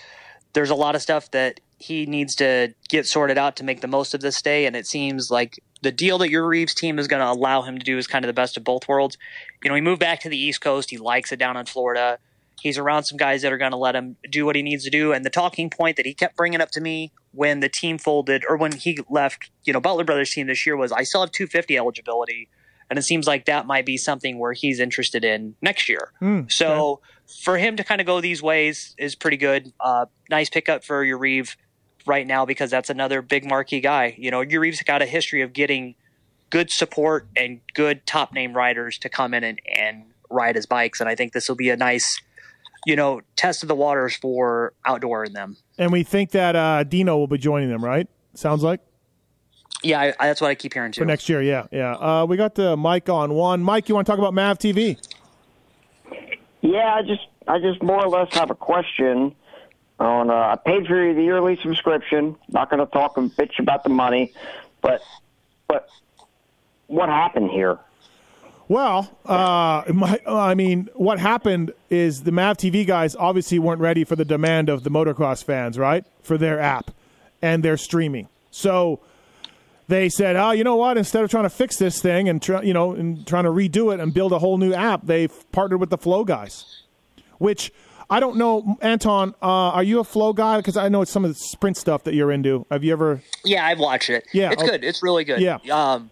[0.55, 3.89] there's a lot of stuff that he needs to get sorted out to make the
[3.89, 7.07] most of this day, and it seems like the deal that your Reeves team is
[7.07, 9.17] going to allow him to do is kind of the best of both worlds.
[9.63, 10.91] You know, he moved back to the East Coast.
[10.91, 12.19] He likes it down in Florida.
[12.61, 14.91] He's around some guys that are going to let him do what he needs to
[14.91, 15.13] do.
[15.13, 18.45] And the talking point that he kept bringing up to me when the team folded
[18.49, 21.31] or when he left, you know, Butler Brothers team this year was I still have
[21.31, 22.49] 250 eligibility.
[22.89, 26.13] And it seems like that might be something where he's interested in next year.
[26.49, 27.01] so
[27.43, 29.73] for him to kind of go these ways is pretty good.
[29.81, 31.57] Uh, nice pickup for Urive
[32.07, 34.15] right now because that's another big marquee guy.
[34.19, 35.95] You know, Urive's got a history of getting
[36.51, 41.01] good support and good top name riders to come in and, and ride his bikes.
[41.01, 42.21] And I think this will be a nice,
[42.87, 45.57] you know, test of the waters for outdoor in them.
[45.79, 48.07] And we think that uh, Dino will be joining them, right?
[48.35, 48.81] Sounds like
[49.83, 51.01] Yeah, I, I, that's what I keep hearing too.
[51.01, 51.43] for next year.
[51.43, 51.95] Yeah, yeah.
[51.95, 53.63] Uh, we got the mic on one.
[53.63, 54.99] Mike, you want to talk about Mav TV?
[56.61, 59.35] Yeah, I just I just more or less have a question
[60.05, 60.31] on.
[60.31, 62.37] Uh, I paid for the yearly subscription.
[62.49, 64.33] Not going to talk and bitch about the money,
[64.81, 65.01] but
[65.69, 65.89] but
[66.87, 67.79] what happened here?
[68.67, 74.05] Well, uh, my, I mean, what happened is the Mav TV guys obviously weren't ready
[74.05, 76.05] for the demand of the motocross fans, right?
[76.23, 76.91] For their app
[77.43, 78.29] and their streaming.
[78.51, 79.01] So
[79.89, 80.97] they said, "Oh, you know what?
[80.97, 84.01] Instead of trying to fix this thing and you know and trying to redo it
[84.01, 86.83] and build a whole new app, they've partnered with the Flo guys."
[87.39, 87.73] Which
[88.11, 89.35] I don't know, Anton.
[89.43, 90.59] Uh, are you a Flo guy?
[90.59, 92.67] Because I know it's some of the sprint stuff that you're into.
[92.71, 93.23] Have you ever?
[93.45, 94.27] Yeah, I've watched it.
[94.33, 94.73] Yeah, it's okay.
[94.73, 94.85] good.
[94.85, 95.41] It's really good.
[95.41, 95.59] Yeah.
[95.71, 96.11] Um,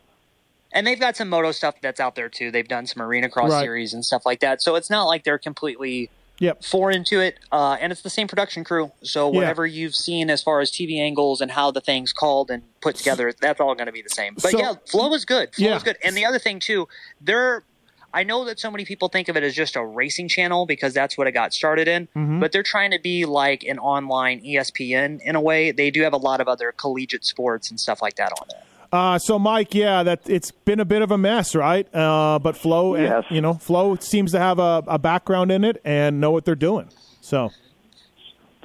[0.73, 2.51] and they've got some moto stuff that's out there too.
[2.51, 3.63] They've done some arena cross Right.
[3.63, 4.63] series and stuff like that.
[4.63, 6.65] So it's not like they're completely Yep.
[6.65, 7.39] foreign to it.
[7.53, 8.91] Uh, and it's the same production crew.
[9.03, 9.37] So Yeah.
[9.37, 12.97] whatever you've seen as far as TV angles and how the thing's called and put
[12.97, 14.35] together, that's all going to be the same.
[14.35, 15.55] But So- yeah, Flo is good.
[15.55, 15.77] Flo Yeah.
[15.77, 15.99] is good.
[16.03, 16.89] And the other thing too,
[17.21, 17.65] they're.
[18.15, 20.93] I know that so many people think of it as just a racing channel because
[20.93, 22.41] that's what it got started in, Mhm.
[22.41, 25.71] but they're trying to be like an online ESPN in a way.
[25.71, 28.61] They do have a lot of other collegiate sports and stuff like that on there.
[28.93, 31.87] Uh, so, Mike, yeah, that it's been a bit of a mess, right?
[31.95, 33.25] Uh, but Flo, Yes.
[33.31, 36.55] you know, Flo seems to have a, a background in it and know what they're
[36.55, 36.89] doing.
[37.23, 37.51] So,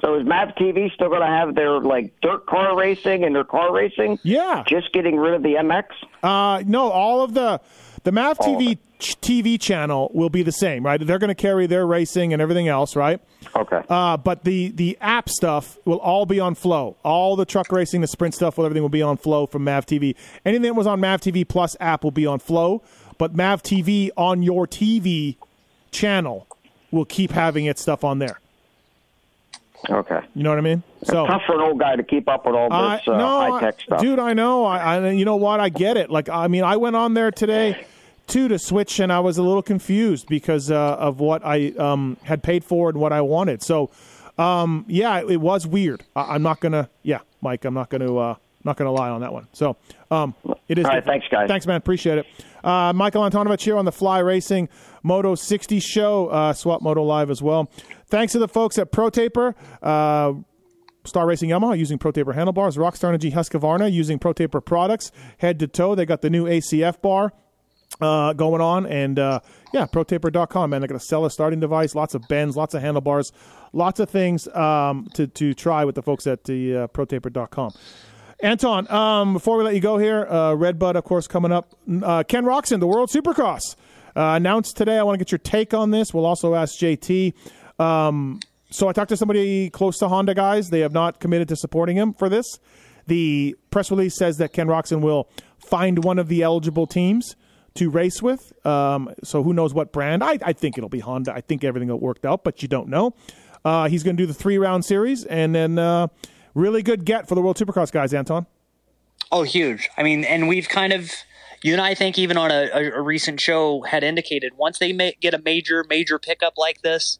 [0.02, 3.44] So is Mav TV still going to have their like dirt car racing and their
[3.44, 4.18] car racing?
[4.22, 5.86] yeah, Just getting rid of the MX?
[6.22, 7.60] uh, no, all of the
[8.04, 11.04] the Mav TV ch- TV channel will be the same, right?
[11.04, 13.20] They're going to carry their racing and everything else, right?
[13.54, 13.82] Okay.
[13.88, 16.96] Uh, but the the app stuff will all be on Flo.
[17.04, 20.14] All the truck racing, the sprint stuff, everything will be on Flo from Mav TV.
[20.44, 22.82] Anything that was on Mav TV Plus app will be on Flo,
[23.18, 25.36] but Mav TV on your TV
[25.90, 26.46] channel
[26.90, 28.40] will keep having its stuff on there.
[29.88, 30.20] Okay.
[30.34, 30.82] You know what I mean?
[31.04, 33.60] So Tough for an old guy to keep up with all this uh, no, high
[33.60, 34.00] tech stuff.
[34.00, 34.64] dude, I know.
[34.64, 35.60] I, I, you know what?
[35.60, 36.10] I get it.
[36.10, 37.86] Like, I mean, I went on there today
[38.26, 42.16] too to switch, and I was a little confused because uh, of what I um,
[42.24, 43.62] had paid for and what I wanted.
[43.62, 43.90] So,
[44.36, 46.04] um, yeah, it was weird.
[46.14, 46.90] I, I'm not gonna.
[47.02, 48.14] Yeah, Mike, I'm not gonna.
[48.14, 49.46] Uh, not gonna lie on that one.
[49.52, 49.76] So,
[50.10, 50.34] um,
[50.68, 50.84] it is.
[50.84, 51.06] All right, different.
[51.06, 51.48] thanks, guys.
[51.48, 51.76] Thanks, man.
[51.76, 52.26] Appreciate it.
[52.62, 54.68] Uh, Michael Antonovich here on the Fly Racing
[55.02, 56.26] Moto 60 show.
[56.28, 57.70] Uh, Swap Moto Live as well.
[58.08, 59.54] Thanks to the folks at ProTaper.
[59.82, 60.34] Uh,
[61.04, 62.76] Star Racing Yamaha using ProTaper handlebars.
[62.76, 65.10] Rockstar Energy Husqvarna using ProTaper products.
[65.38, 67.32] Head to toe, they got the new ACF bar
[68.00, 68.86] uh, going on.
[68.86, 69.40] And uh,
[69.72, 70.80] yeah, ProTaper.com, man.
[70.80, 73.32] They're going to sell a starting device, lots of bends, lots of handlebars,
[73.72, 77.72] lots of things um, to, to try with the folks at the uh, ProTaper.com.
[78.40, 81.74] Anton, um, before we let you go here, uh, Redbud, of course, coming up.
[82.02, 83.74] Uh, Ken Roczen, the World Supercross,
[84.14, 84.96] uh, announced today.
[84.96, 86.14] I want to get your take on this.
[86.14, 87.34] We'll also ask JT.
[87.78, 90.70] Um, so I talked to somebody close to Honda guys.
[90.70, 92.58] They have not committed to supporting him for this.
[93.06, 97.34] The press release says that Ken Roczen will find one of the eligible teams
[97.74, 98.52] to race with.
[98.66, 100.22] Um, so who knows what brand?
[100.22, 101.32] I, I think it'll be Honda.
[101.32, 103.14] I think everything will worked out, but you don't know.
[103.64, 106.08] Uh, he's going to do the three round series, and then uh,
[106.54, 108.46] really good get for the World Supercross guys, Anton.
[109.30, 109.88] Oh, huge.
[109.96, 111.10] I mean, and we've kind of,
[111.62, 115.10] you and I think even on a, a, recent show had indicated once they ma-
[115.20, 117.18] get a major, major pickup like this,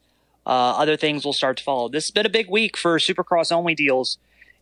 [0.49, 1.89] uh, other things will start to follow.
[1.89, 4.17] This has been a big week for Supercross only deals,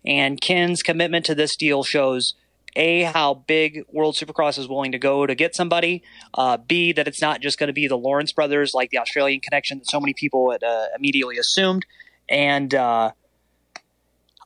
[0.05, 2.35] and Ken's commitment to this deal shows
[2.75, 6.03] a how big World Supercross is willing to go to get somebody.
[6.33, 9.39] Uh, B that it's not just going to be the Lawrence brothers like the Australian
[9.39, 11.85] connection that so many people had uh, immediately assumed,
[12.27, 13.11] and uh,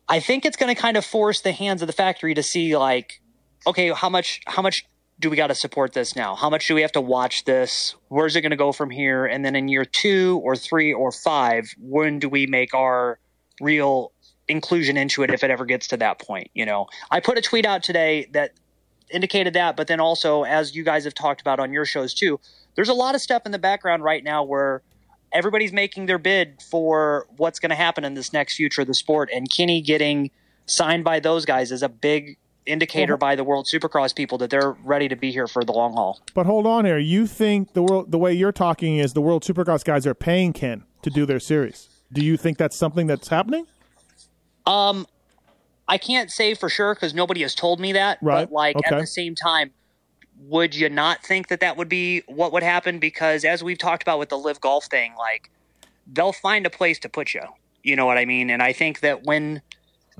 [0.07, 2.77] I think it's going to kind of force the hands of the factory to see
[2.77, 3.19] like,
[3.65, 4.85] okay, how much how much
[5.21, 6.35] do we got to support this now?
[6.35, 7.95] How much do we have to watch this?
[8.09, 9.25] Where's it going to go from here?
[9.25, 13.19] And then in year two or three or five, when do we make our
[13.61, 14.11] real
[14.47, 16.49] inclusion into it if it ever gets to that point?
[16.53, 18.53] You know, I put a tweet out today that
[19.11, 22.39] indicated that, but then also as you guys have talked about on your shows too,
[22.75, 24.81] there's a lot of stuff in the background right now where
[25.31, 28.93] everybody's making their bid for what's going to happen in this next future of the
[28.93, 30.31] sport and Kenny getting
[30.65, 34.71] signed by those guys is a big indicator by the World Supercross people that they're
[34.83, 36.21] ready to be here for the long haul.
[36.33, 36.97] But hold on here.
[36.97, 40.53] You think the world the way you're talking is the World Supercross guys are paying
[40.53, 41.89] Ken to do their series.
[42.13, 43.65] Do you think that's something that's happening?
[44.65, 45.07] Um,
[45.87, 48.19] I can't say for sure because nobody has told me that.
[48.21, 48.45] Right.
[48.47, 48.95] But like Okay.
[48.95, 49.71] at the same time,
[50.43, 52.99] would you not think that that would be what would happen?
[52.99, 55.49] Because as we've talked about with the live golf thing, like
[56.11, 57.41] they'll find a place to put you.
[57.83, 58.49] You know what I mean?
[58.49, 59.61] And I think that when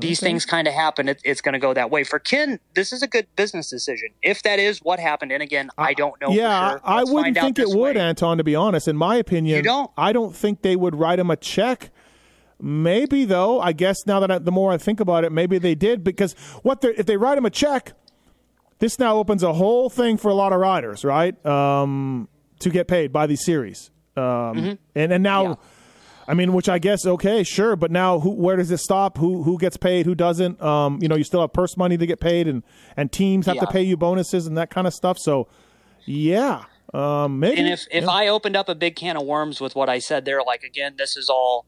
[0.02, 0.28] these Okay.
[0.32, 2.04] things kind of happen, it, it's going to go that way.
[2.04, 4.10] For Ken, this is a good business decision.
[4.22, 6.32] If that is what happened, and again, I don't know.
[6.32, 6.82] yeah, for sure.
[6.84, 8.02] I, wouldn't think it would, way.
[8.02, 8.38] Anton.
[8.38, 9.92] To be honest, in my opinion, You don't?
[9.98, 11.90] I don't think they would write him a check.
[12.60, 13.60] Maybe though.
[13.60, 16.34] I guess now that I, the more I think about it, maybe they did because
[16.62, 17.94] what they if they write him a check,
[18.80, 21.44] this now opens a whole thing for a lot of riders, right?
[21.46, 22.28] Um,
[22.60, 23.90] to get paid by these series.
[24.16, 24.74] Um, Mm-hmm.
[24.94, 25.58] And and now,
[26.32, 28.30] I mean, which I guess okay, sure, but now who?
[28.30, 29.18] Where does it stop?
[29.18, 30.06] Who who gets paid?
[30.06, 30.62] Who doesn't?
[30.62, 32.64] Um, you know, you still have purse money to get paid, and
[32.96, 35.20] and teams have to pay you bonuses and that kind of stuff.
[35.20, 35.50] So,
[36.06, 36.64] yeah,
[36.94, 37.60] um, maybe.
[37.60, 38.10] And if if yeah.
[38.10, 40.96] I opened up a big can of worms with what I said there, like again,
[40.98, 41.66] this is all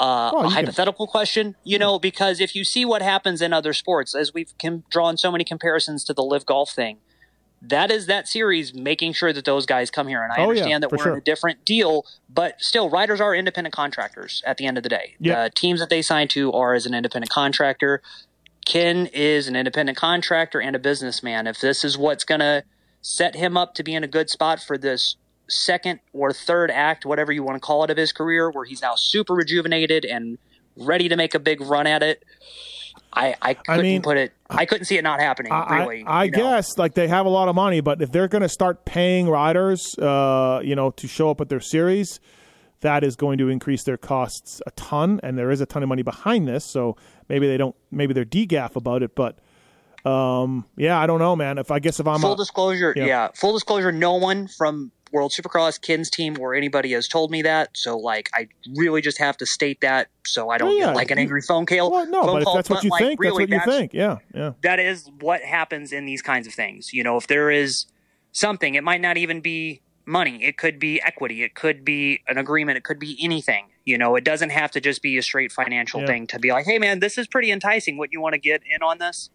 [0.00, 3.40] uh, Oh, a you can- hypothetical question, you know, because if you see what happens
[3.40, 6.98] in other sports, as we've com- drawn so many comparisons to the live golf thing,
[7.62, 10.22] that is that series making sure that those guys come here.
[10.22, 11.12] And I Oh, yeah, understand that we're sure.
[11.12, 14.88] in a different deal, but still, riders are independent contractors at the end of the
[14.88, 15.16] day.
[15.20, 15.44] Yeah.
[15.44, 18.00] The teams that they sign to are as an independent contractor.
[18.64, 21.46] Ken is an independent contractor and a businessman.
[21.46, 22.64] If this is what's going to
[23.02, 25.16] set him up to be in a good spot for this
[25.48, 28.82] second or third act, whatever you want to call it, of his career, where he's
[28.82, 30.38] now super rejuvenated and
[30.76, 32.22] ready to make a big run at it,
[33.12, 34.32] I, I couldn't mean, put it.
[34.48, 35.52] I couldn't see it not happening.
[35.52, 36.38] I, really, I, I know?
[36.38, 39.28] guess like they have a lot of money, but if they're going to start paying
[39.28, 42.20] riders, uh, you know, to show up at their series,
[42.80, 45.88] that is going to increase their costs a ton, and there is a ton of
[45.88, 46.64] money behind this.
[46.64, 46.96] So
[47.28, 49.38] maybe they don't, maybe they're degaff about it, but
[50.04, 51.58] um, yeah, I don't know, man.
[51.58, 53.28] If I guess if I'm full a, disclosure, yeah.
[53.34, 53.92] full disclosure.
[53.92, 57.70] No one from World Supercross, Ken's team, or anybody has told me that.
[57.74, 61.10] So, like, I really just have to state that so I don't Yeah, get like
[61.10, 61.90] an angry phone call.
[61.90, 63.94] well, no, phone but call, that's what you like, think, really, that's what you think.
[63.94, 64.52] Yeah, yeah.
[64.62, 66.92] that is what happens in these kinds of things.
[66.92, 67.86] You know, if there is
[68.32, 70.42] something, it might not even be money.
[70.42, 71.42] It could be equity.
[71.42, 72.78] It could be an agreement.
[72.78, 73.66] It could be anything.
[73.84, 76.06] You know, it doesn't have to just be a straight financial Yeah.
[76.06, 77.96] thing to be like, hey, man, this is pretty enticing.
[77.96, 79.30] What you want to get in on this?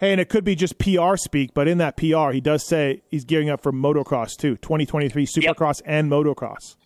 [0.00, 3.02] Hey, and it could be just PR speak, but in that PR, he does say
[3.10, 6.76] he's gearing up for motocross too, 2023 Supercross and motocross.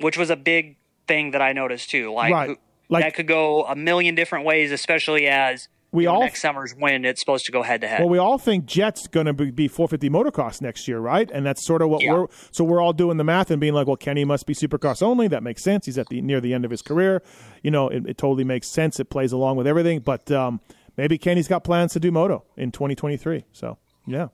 [0.00, 0.76] Which was a big
[1.08, 2.12] thing that I noticed too.
[2.12, 2.56] Like, Right.
[2.88, 6.40] Like- that could go a million different ways, especially as We you know, all- next
[6.42, 8.00] summer's win, it's supposed to go head to head.
[8.00, 11.28] Well, we all think Jett's going to be 450 motocross next year, right?
[11.32, 12.12] And that's sort of what Yeah.
[12.12, 12.26] we're.
[12.52, 15.26] So we're all doing the math and being like, well, Kenny must be Supercross only.
[15.26, 15.86] That makes sense.
[15.86, 17.22] He's at the near the end of his career.
[17.64, 19.00] You know, it, it totally makes sense.
[19.00, 19.98] It plays along with everything.
[19.98, 20.60] But um,
[21.00, 23.44] maybe Kenny's got plans to do moto in 2023.
[23.52, 24.28] So yeah.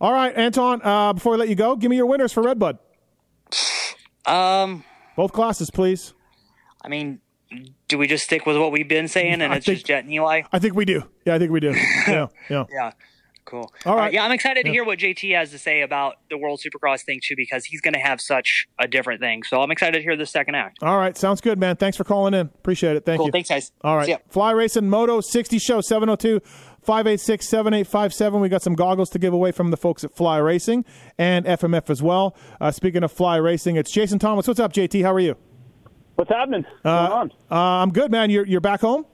[0.00, 0.80] All right, Anton.
[0.82, 2.78] Uh, before I let you go, give me your winners for Redbud.
[4.26, 4.84] um,
[5.16, 6.14] Both classes, please.
[6.84, 7.20] I mean,
[7.88, 10.04] do we just stick with what we've been saying and I it's think- just Jett
[10.04, 10.42] and Eli?
[10.52, 11.04] I think we do.
[11.24, 11.72] Yeah, I think we do.
[12.08, 12.64] Yeah, yeah.
[12.72, 12.90] Yeah.
[13.52, 13.70] Cool.
[13.84, 14.10] All right.
[14.14, 17.20] yeah, I'm excited to hear what JT has to say about the World Supercross thing
[17.22, 19.42] too, because he's going to have such a different thing.
[19.42, 20.78] So I'm excited to hear the second act.
[20.82, 21.76] All right, sounds good, man.
[21.76, 22.46] Thanks for calling in.
[22.46, 23.04] Appreciate it.
[23.04, 23.26] Thank Cool.
[23.26, 23.32] you.
[23.32, 23.70] Thanks, guys.
[23.84, 24.06] All right.
[24.06, 24.16] See.
[24.30, 26.40] Fly Racing Moto 60 Show 702
[26.82, 28.40] 586 7857.
[28.40, 30.86] We got some goggles to give away from the folks at Fly Racing
[31.18, 32.34] and FMF as well.
[32.58, 34.48] Uh, speaking of Fly Racing, it's Jason Thomas.
[34.48, 35.02] What's up, JT?
[35.04, 35.36] How are you?
[36.14, 36.62] What's happening?
[36.62, 37.30] What's Uh, going on?
[37.50, 38.30] uh, I'm good, man.
[38.30, 39.04] You're, you're back home?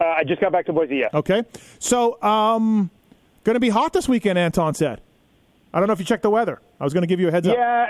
[0.00, 0.96] Uh, I just got back to Boise.
[0.96, 1.08] Yeah.
[1.14, 1.44] Okay.
[1.78, 2.90] So, um,
[3.44, 5.00] going to be hot this weekend, Anton said.
[5.74, 6.60] I don't know if you checked the weather.
[6.80, 7.56] I was going to give you a heads up.
[7.56, 7.86] Yeah,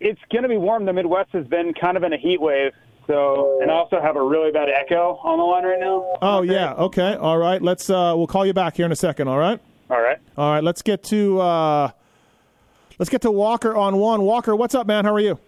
[0.00, 0.84] it's going to be warm.
[0.84, 2.72] The Midwest has been kind of in a heat wave.
[3.06, 6.18] So, and I also have a really bad echo on the line right now.
[6.20, 6.74] Oh, yeah.
[6.74, 7.14] Okay.
[7.14, 7.62] All right.
[7.62, 9.28] Let's, uh, we'll call you back here in a second.
[9.28, 9.60] All right.
[9.88, 10.18] All right.
[10.36, 11.90] All right, let's get to uh,
[12.98, 14.22] let's get to Walker on one.
[14.22, 15.04] Walker, what's up, man?
[15.04, 15.38] How are you?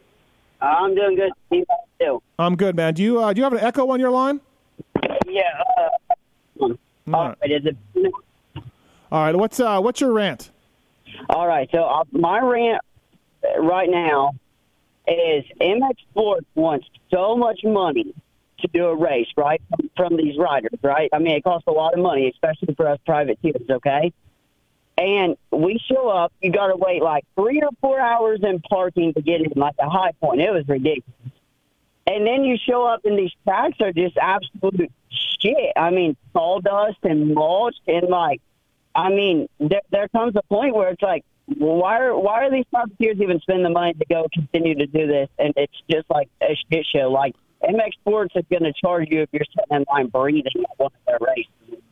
[0.60, 1.32] I'm doing good.
[1.48, 1.64] Steve.
[1.68, 2.20] How you doing?
[2.38, 2.94] I'm good, man.
[2.94, 4.40] Do you uh, do you have an echo on your line?
[5.26, 5.42] Yeah.
[6.60, 6.74] Uh,
[7.12, 7.36] All right.
[7.42, 7.76] is it?
[9.10, 9.34] All right.
[9.34, 10.50] What's uh, what's your rant?
[11.28, 11.68] All right.
[11.72, 12.82] So uh, my rant
[13.58, 14.32] right now
[15.06, 18.14] is MX Sports wants so much money
[18.60, 19.62] to do a race, right?
[19.70, 21.08] From, from these riders, right?
[21.12, 23.62] I mean, it costs a lot of money, especially for us privateers.
[23.70, 24.12] Okay.
[24.98, 29.14] And we show up, you got to wait like three or four hours in parking
[29.14, 30.40] to get in, like a high point.
[30.40, 31.14] It was ridiculous.
[32.04, 34.90] And then you show up, and these tracks are just absolute
[35.40, 35.72] shit.
[35.76, 38.40] I mean, sawdust and mulch, and like,
[38.98, 41.24] I mean, there, there comes a point where it's like,
[41.56, 45.06] why are why are these privateers even spending the money to go continue to do
[45.06, 45.28] this?
[45.38, 47.10] And it's just like a shit show.
[47.10, 50.78] Like MX Sports is going to charge you if you're sitting in line breathing at
[50.78, 51.82] one of their races.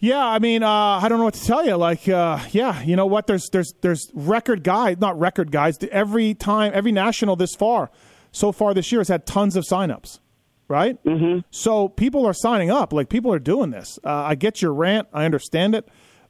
[0.00, 1.76] Yeah, I mean, uh, I don't know what to tell you.
[1.76, 3.26] Like, uh, yeah, you know what?
[3.26, 5.76] There's there's there's record guys, not record guys.
[5.90, 7.90] Every time, every national this far,
[8.32, 10.20] so far this year has had tons of signups,
[10.68, 11.02] right?
[11.04, 11.40] Mm-hmm.
[11.50, 12.92] So people are signing up.
[12.92, 13.98] Like people are doing this.
[14.04, 15.08] Uh, I get your rant.
[15.12, 15.88] I understand it,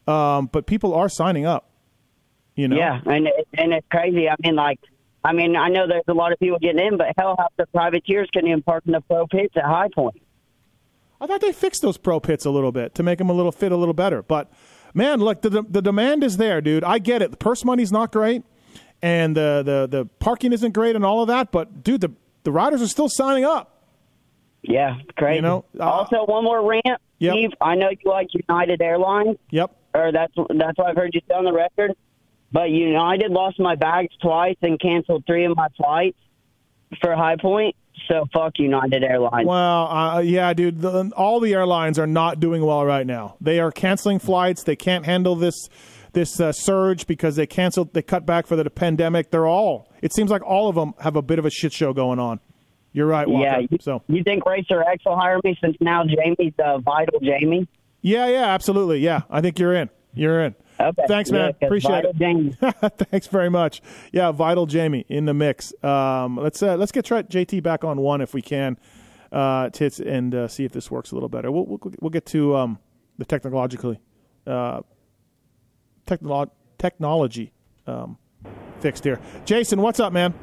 [0.09, 1.69] um, but people are signing up.
[2.55, 2.75] You know?
[2.75, 4.27] Yeah, and and it's crazy.
[4.27, 4.79] I mean, like,
[5.23, 7.65] I mean, I know there's a lot of people getting in, but hell, half the
[7.67, 10.21] privateers can even park in the pro pits at High Point.
[11.21, 13.51] I thought they fixed those pro pits a little bit to make them a little
[13.51, 14.21] fit a little better.
[14.21, 14.51] But
[14.93, 16.83] man, look, the the demand is there, dude.
[16.83, 17.31] I get it.
[17.31, 18.43] The purse money's not great,
[19.01, 21.51] and the the the parking isn't great, and all of that.
[21.51, 22.11] But dude, the
[22.43, 23.83] the riders are still signing up.
[24.63, 25.37] Yeah, crazy.
[25.37, 27.51] You know, uh, also, one more rant, Steve.
[27.61, 29.71] I know you like United Airlines, Yep.
[29.93, 31.95] Or that's that's what I've heard you say on the record.
[32.51, 36.17] but United lost my bags twice and canceled three of my flights
[37.01, 37.75] for High Point.
[38.07, 39.45] So fuck United Airlines.
[39.45, 40.79] Well, uh, yeah, dude.
[40.81, 43.35] The, all the airlines are not doing well right now.
[43.41, 44.63] They are canceling flights.
[44.63, 45.67] They can't handle this
[46.13, 47.93] this uh, surge because they canceled.
[47.93, 49.29] They cut back for the pandemic.
[49.31, 49.91] They're all.
[50.01, 52.39] It seems like all of them have a bit of a shit show going on.
[52.93, 53.45] You're right, Walker.
[53.45, 57.19] Yeah, you, so you think Racer X will hire me since now Jamie's uh, vital
[57.19, 57.67] Jamie?
[58.01, 58.99] Yeah, yeah, absolutely.
[58.99, 59.89] Yeah, I think you're in.
[60.13, 60.55] You're in.
[60.79, 61.03] Okay.
[61.07, 61.39] Thanks, man.
[61.41, 62.15] Yeah, 'cause Appreciate it.
[62.17, 62.55] Jamie.
[63.11, 63.81] Thanks very much.
[64.13, 65.73] Yeah, Vital Jamie in the mix.
[65.83, 68.77] Um, let's uh, let's get try- JT back on one if we can,
[69.31, 71.51] uh, tits, and uh, see if this works a little better.
[71.51, 72.79] We'll we'll, we'll get to um,
[73.17, 73.99] the technologically
[74.47, 74.81] uh,
[76.07, 77.51] technolo- technology
[77.85, 78.17] um,
[78.79, 79.19] fixed here.
[79.45, 80.33] Jason, what's up, man?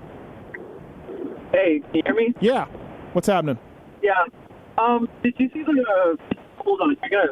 [1.53, 2.35] Hey, can you hear me?
[2.41, 2.67] Yeah,
[3.15, 3.59] what's happening?
[4.03, 4.13] Yeah.
[4.79, 5.83] Um, did you see the?
[5.83, 7.31] Uh, hold on, I got.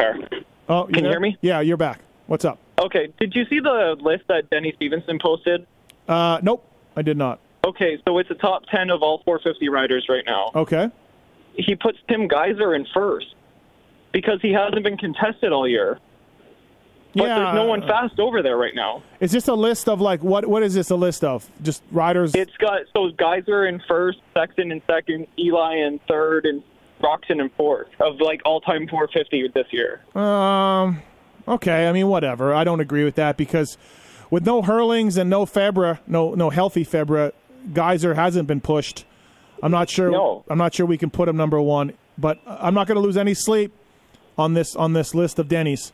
[0.00, 1.36] Oh, Can you hear me?
[1.40, 2.00] Yeah, you're back.
[2.26, 2.58] What's up?
[2.78, 3.12] Okay.
[3.18, 5.66] Did you see the list that Denny Stevenson posted?
[6.06, 6.64] Uh, nope,
[6.96, 7.40] I did not.
[7.66, 10.50] Okay, so it's a top ten of all 450 riders right now.
[10.54, 10.88] Okay.
[11.54, 13.34] He puts Tim Gajser in first
[14.12, 15.98] because he hasn't been contested all year.
[17.14, 17.38] But Yeah.
[17.38, 19.02] there's no one fast over there right now.
[19.18, 20.46] Is this a list of like what?
[20.46, 21.50] What is this a list of?
[21.62, 22.34] Just riders?
[22.34, 26.62] It's got so Gajser in first, Sexton in second, Eli in third, and
[27.00, 30.00] Roczen in fourth of like all-time 450 this year.
[30.14, 31.02] Um.
[31.46, 31.88] Okay.
[31.88, 32.52] I mean, whatever.
[32.54, 33.78] I don't agree with that because
[34.30, 37.32] with no Herlings and no Febvre, no no healthy Febvre,
[37.70, 39.04] Gajser hasn't been pushed.
[39.62, 40.10] I'm not sure.
[40.10, 40.44] No.
[40.48, 41.94] I'm not sure we can put him number one.
[42.16, 43.72] But I'm not going to lose any sleep
[44.36, 45.92] on this on this list of Denny's.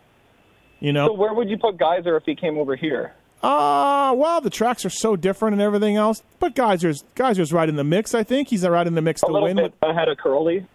[0.80, 1.08] You know.
[1.08, 3.14] So where would you put Gajser if he came over here?
[3.42, 6.22] Uh, well, the tracks are so different and everything else.
[6.38, 8.14] But Gajser's Gajser's right in the mix.
[8.14, 9.56] I think he's right in the mix A to little win.
[9.56, 10.66] bit ahead of Curly.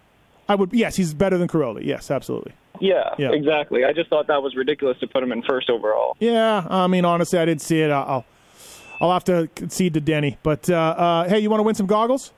[0.49, 0.73] I would.
[0.73, 1.85] Yes, he's better than Cairoli.
[1.85, 2.53] Yes, absolutely.
[2.81, 3.31] Yeah, Yeah.
[3.31, 3.85] exactly.
[3.85, 6.15] I just thought that was ridiculous to put him in first overall.
[6.19, 7.91] Yeah, I mean, honestly, I didn't see it.
[7.91, 8.25] I'll,
[9.01, 10.37] I'll have to concede to Denny.
[10.43, 12.33] But uh, uh, hey, you want to win some goggles?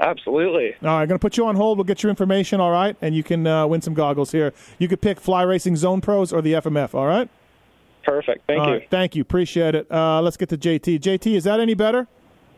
[0.00, 0.74] Absolutely.
[0.82, 1.78] All right, I'm going to put you on hold.
[1.78, 2.96] We'll get your information, all right?
[3.02, 4.52] And you can uh, win some goggles here.
[4.78, 7.28] You could pick Fly Racing Zone Pros or the FMF, all right?
[8.04, 8.46] Perfect.
[8.48, 8.72] Thank All you.
[8.78, 9.22] right, thank you.
[9.22, 9.86] Appreciate it.
[9.90, 10.98] Uh, let's get to JT.
[10.98, 12.08] JT, is that any better?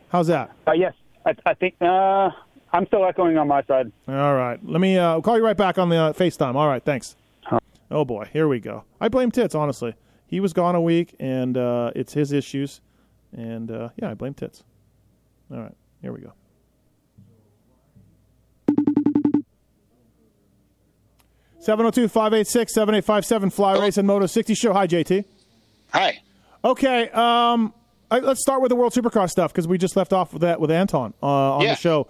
[0.09, 0.51] How's that?
[0.67, 0.95] Uh, yes,
[1.27, 2.31] I, I think uh,
[2.75, 3.93] I'm still echoing on my side.
[4.09, 4.59] All right.
[4.65, 6.57] Let me uh, call you right back on the uh, FaceTime.
[6.57, 7.15] All right, thanks.
[7.89, 8.29] Oh, boy.
[8.33, 8.83] Here we go.
[9.01, 9.95] I blame Tits, honestly.
[10.27, 12.81] He was gone a week, and uh, it's his issues.
[13.33, 14.65] And, uh, yeah, I blame Tits.
[15.53, 15.75] All right.
[16.03, 16.33] Here we go.
[21.61, 24.55] Seven zero two five eight six seven eight five seven Fly Race and Moto 60
[24.55, 24.73] Show.
[24.73, 25.25] Hi, JT.
[25.93, 26.21] Hi.
[26.65, 27.09] Okay.
[27.11, 27.73] Um,
[28.11, 30.61] I, let's start with the World Supercross stuff because we just left off with that
[30.61, 31.71] with Anton uh, on Yeah.
[31.71, 32.07] the show.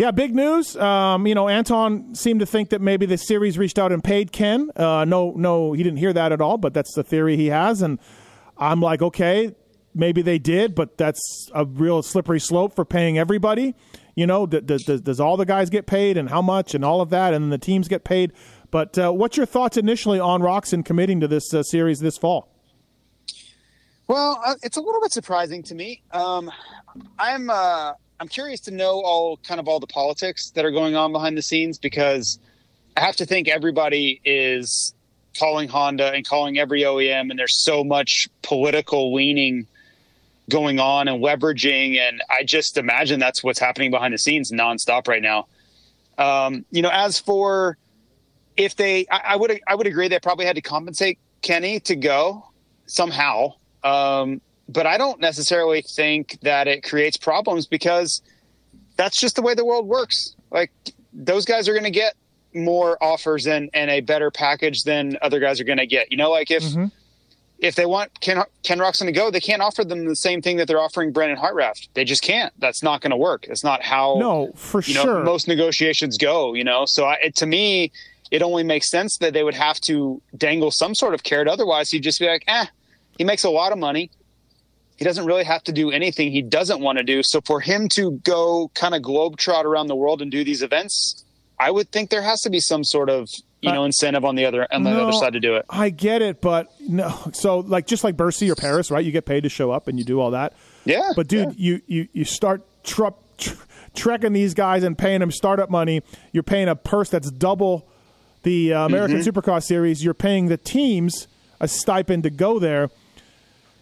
[0.00, 0.78] Yeah, big news.
[0.78, 4.32] Um, you know, Anton seemed to think that maybe the series reached out and paid
[4.32, 4.70] Ken.
[4.74, 6.56] Uh, no, no, he didn't hear that at all.
[6.56, 7.98] But that's the theory he has, and
[8.56, 9.54] I'm like, okay,
[9.94, 13.74] maybe they did, but that's a real slippery slope for paying everybody.
[14.14, 17.10] You know, does, does all the guys get paid, and how much, and all of
[17.10, 18.32] that, and the teams get paid.
[18.70, 22.48] But uh, what's your thoughts initially on Roczen committing to this uh, series this fall?
[24.08, 26.00] Well, uh, it's a little bit surprising to me.
[26.10, 26.50] Um,
[27.18, 30.94] I'm uh, I'm curious to know all kind of all the politics that are going
[30.94, 32.38] on behind the scenes because
[32.94, 34.94] I have to think everybody is
[35.38, 39.66] calling Honda and calling every OEM, and there's so much political leaning
[40.50, 45.08] going on and leveraging, and I just imagine that's what's happening behind the scenes nonstop
[45.08, 45.46] right now.
[46.18, 47.78] Um, you know, as for
[48.58, 51.96] if they, I, I would I would agree they probably had to compensate Kenny to
[51.96, 52.44] go
[52.84, 53.54] somehow.
[53.82, 54.42] Um,
[54.72, 58.22] but I don't necessarily think that it creates problems because
[58.96, 60.34] that's just the way the world works.
[60.50, 60.70] Like
[61.12, 62.14] those guys are going to get
[62.54, 66.10] more offers and, and a better package than other guys are going to get.
[66.10, 66.62] You know, like if
[67.58, 70.56] if they want Ken Ken Roczen to go, they can't offer them the same thing
[70.56, 71.88] that they're offering Brandon Hartranft.
[71.94, 72.52] They just can't.
[72.58, 73.46] That's not going to work.
[73.48, 75.24] It's not how No, for you know sure.
[75.24, 76.54] most negotiations go.
[76.54, 77.92] You know, so I, it, to me,
[78.30, 81.48] it only makes sense that they would have to dangle some sort of carrot.
[81.48, 82.66] Otherwise, he'd just be like, eh,
[83.18, 84.10] he makes a lot of money.
[85.00, 87.22] He doesn't really have to do anything he doesn't want to do.
[87.22, 91.24] So for him to go kind of globetrot around the world and do these events,
[91.58, 93.28] I would think there has to be some sort of
[93.62, 95.64] you know incentive on the other on the No, other side to do it.
[95.70, 97.14] I get it, but no.
[97.32, 99.04] So like just like Bercy or Paris, right?
[99.04, 100.52] You get paid to show up and you do all that.
[100.84, 101.12] Yeah.
[101.16, 103.54] But dude, you you you start tr- tr-
[103.94, 106.02] trekking these guys and paying them startup money.
[106.32, 107.86] You're paying a purse that's double
[108.42, 109.26] the uh, American Mhm.
[109.26, 110.04] Supercross series.
[110.04, 111.26] You're paying the teams
[111.58, 112.90] a stipend to go there.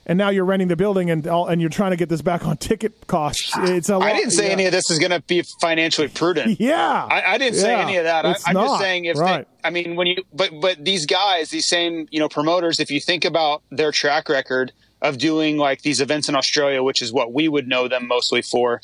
[0.08, 2.46] And now you're renting the building and all, and you're trying to get this back
[2.46, 3.52] on ticket costs.
[3.58, 4.52] It's a lot, I didn't say yeah.
[4.52, 6.58] any of this is going to be financially prudent.
[6.68, 8.24] Yeah, I, I didn't say Yeah, any of that.
[8.24, 8.66] I, it's I'm not.
[8.66, 9.46] just saying if Right.
[9.46, 12.90] they, I mean, when you, but but these guys, these same you know promoters, if
[12.90, 17.12] you think about their track record of doing like these events in Australia, which is
[17.12, 18.80] what we would know them mostly for,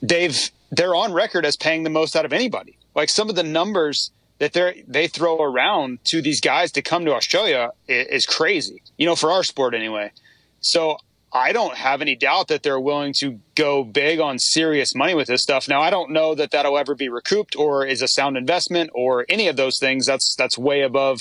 [0.00, 2.78] they've they're on record as paying the most out of anybody.
[2.94, 7.04] Like some of the numbers that they they throw around to these guys to come
[7.04, 8.82] to Australia is, is crazy.
[8.96, 10.12] You know, for our sport anyway.
[10.60, 10.98] So
[11.32, 15.28] I don't have any doubt that they're willing to go big on serious money with
[15.28, 15.68] this stuff.
[15.68, 19.24] Now I don't know that that'll ever be recouped or is a sound investment or
[19.28, 20.06] any of those things.
[20.06, 21.20] That's that's way above,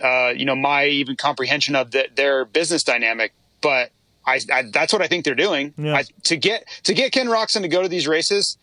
[0.00, 3.32] uh, you know, my even comprehension of the, their business dynamic.
[3.60, 3.90] But
[4.26, 5.74] I, I that's what I think they're doing.
[5.76, 5.96] Yeah.
[5.96, 8.56] I, to get to get Ken Roczen to go to these races,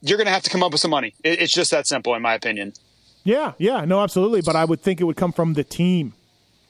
[0.00, 1.14] you're going to have to come up with some money.
[1.22, 2.72] It, it's just that simple, in my opinion.
[3.24, 4.42] Yeah, yeah, no, absolutely.
[4.42, 6.12] But I would think it would come from the team,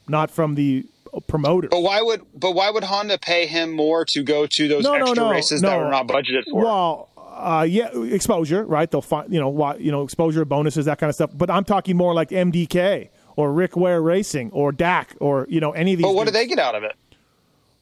[0.07, 0.85] not from the
[1.27, 1.67] promoter.
[1.69, 4.97] But why would but why would Honda pay him more to go to those No,
[4.97, 6.63] no, extra no, races that were not budgeted for?
[6.63, 8.89] Well, uh, yeah, exposure, right?
[8.89, 11.31] They'll find, you know, why, you know, exposure bonuses, that kind of stuff.
[11.33, 15.71] But I'm talking more like MDK or Rick Ware Racing or DAC or you know
[15.71, 16.05] any of these.
[16.05, 16.93] but what do they get out of it?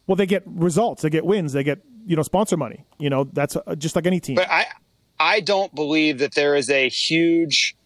[0.06, 2.84] Well, they get results, they get wins, they get you know sponsor money.
[2.98, 4.36] You know, that's uh, just like any team.
[4.36, 4.66] But I
[5.18, 7.76] I don't believe that there is a huge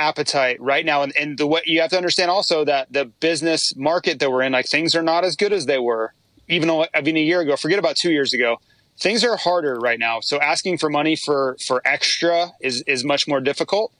[0.00, 3.74] appetite right now and, and the way you have to understand also that the business
[3.76, 6.12] market that we're in like things are not as good as they were
[6.48, 8.56] even though I mean a year ago forget about 2 years ago
[8.98, 13.28] things are harder right now so asking for money for for extra is is much
[13.28, 13.92] more difficult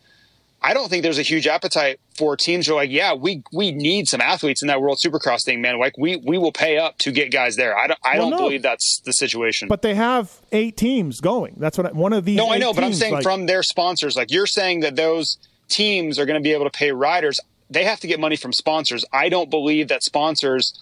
[0.63, 3.73] I don't think there's a huge appetite for teams who are like, yeah, we we
[3.73, 5.81] need some athletes in that World Supercross thing, man.
[5.81, 7.75] Like we we will pay up to get guys there.
[7.75, 8.45] I don't I Well, don't no.
[8.45, 9.69] believe that's the situation.
[9.69, 11.55] But they have eight teams going.
[11.57, 12.37] That's what I, one of these.
[12.37, 14.17] No, I know, but I'm saying like- from their sponsors.
[14.17, 15.39] Like you're saying that those
[15.71, 17.41] teams are going to be able to pay riders.
[17.71, 19.05] They have to get money from sponsors.
[19.13, 20.75] I don't believe that sponsors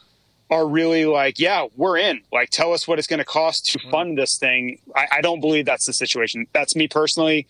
[0.51, 2.23] are really like, yeah, we're in.
[2.33, 3.91] Like, tell us what it's going to cost to Mm-hmm.
[3.91, 4.79] fund this thing.
[4.97, 6.47] I, I don't believe that's the situation.
[6.55, 7.47] That's me personally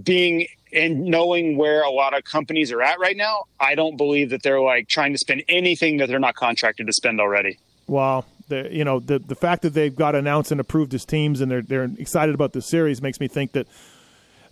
[0.00, 3.44] being and knowing where a lot of companies are at right now.
[3.58, 6.92] I don't believe that they're like trying to spend anything that they're not contracted to
[6.92, 7.58] spend already.
[7.86, 11.40] Well, the you know the the fact that they've got announced and approved as teams
[11.40, 13.66] and they're they're excited about this series makes me think that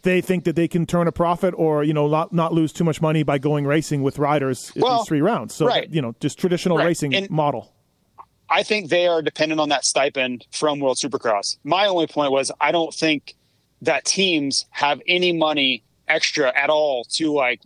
[0.03, 2.85] they think that they can turn a profit or you know not not lose too
[2.85, 5.55] much money by going racing with riders in Well, these three rounds.
[5.55, 5.89] So right.
[5.91, 6.87] you know just traditional Right.
[6.87, 7.73] racing And- model.
[8.49, 11.57] I think they are dependent on that stipend from World Supercross.
[11.65, 13.35] My only point was I don't think
[13.83, 17.61] that teams have any money extra at all to like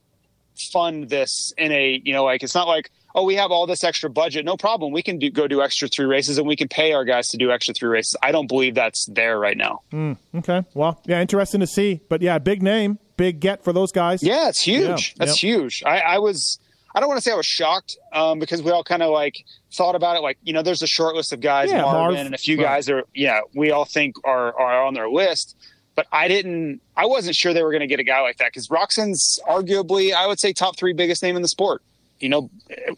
[0.72, 3.82] fund this in a you know like it's not like oh we have all this
[3.84, 6.68] extra budget no problem we can do, go do extra three races and we can
[6.68, 8.16] pay our guys to do extra three races.
[8.22, 9.80] I don't believe that's there right now.
[9.90, 13.92] Hmm, okay, well, yeah, interesting to see, but yeah, big name, big get for those
[13.92, 14.22] guys.
[14.22, 15.14] Yeah, it's huge.
[15.16, 15.50] Yeah, That's yeah.
[15.50, 15.82] huge.
[15.84, 16.58] I, I was,
[16.94, 19.44] I don't want to say I was shocked um, because we all kind of like
[19.72, 20.20] thought about it.
[20.20, 22.26] Like, you know, there's a short list of guys, Yeah, Marvin, Marv.
[22.26, 22.64] and a few Right.
[22.64, 25.56] guys are, yeah, we all think are, are on their list.
[25.96, 28.48] But I didn't, I wasn't sure they were going to get a guy like that
[28.52, 31.82] because Roczen's arguably, I would say, top three biggest name in the sport,
[32.20, 32.50] you know,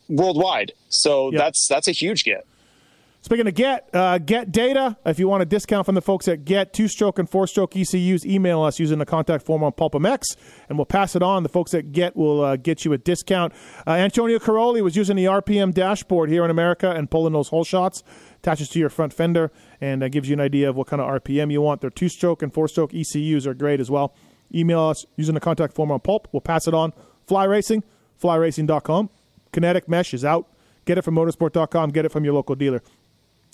[0.08, 0.72] worldwide.
[0.88, 1.38] So Yeah.
[1.38, 2.46] that's, that's a huge get.
[3.24, 6.44] Speaking of Get, uh, Get Data, if you want a discount from the folks at
[6.44, 10.22] Get, two stroke and four stroke ECUs, email us using the contact form on PulpMX,
[10.68, 11.44] and we'll pass it on.
[11.44, 13.52] The folks at Get will uh, get you a discount.
[13.86, 17.62] Uh, Antonio Cairoli was using the RPM dashboard here in America and pulling those hole
[17.62, 18.02] shots,
[18.38, 21.08] attaches to your front fender, and uh, gives you an idea of what kind of
[21.22, 21.80] RPM you want.
[21.80, 24.16] Their two stroke and four stroke ECUs are great as well.
[24.52, 26.26] Email us using the contact form on Pulp.
[26.32, 26.92] We'll pass it on.
[27.28, 27.84] Fly Racing,
[28.22, 29.10] flyracing.com.
[29.52, 30.48] Kinetic Mesh is out.
[30.84, 31.90] Get it from motosport.com.
[31.90, 32.82] Get it from your local dealer.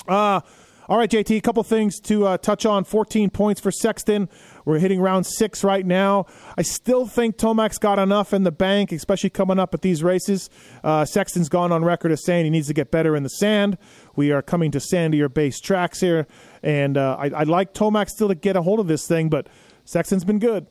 [0.07, 0.41] Uh,
[0.89, 2.85] all right, JT, a couple things to uh, touch on.
[2.85, 4.27] 14 points for Sexton.
[4.65, 6.25] We're hitting round six right now.
[6.57, 10.49] I still think Tomac's got enough in the bank, especially coming up at these races.
[10.83, 13.77] Uh, Sexton's gone on record as saying he needs to get better in the sand.
[14.17, 16.27] We are coming to sandier based tracks here,
[16.63, 19.47] and uh, I, I'd like Tomac still to get a hold of this thing, but
[19.85, 20.67] Sexton's been good.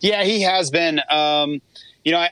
[0.00, 1.00] Yeah, he has been.
[1.10, 1.60] Um,
[2.06, 2.30] you know, I,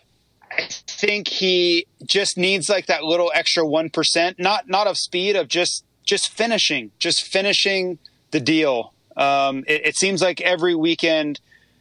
[0.52, 5.34] I think he just needs like that little extra one percent, not not of speed,
[5.34, 7.98] of just just finishing, just finishing
[8.30, 8.94] the deal.
[9.16, 11.40] Um, it, it seems like every weekend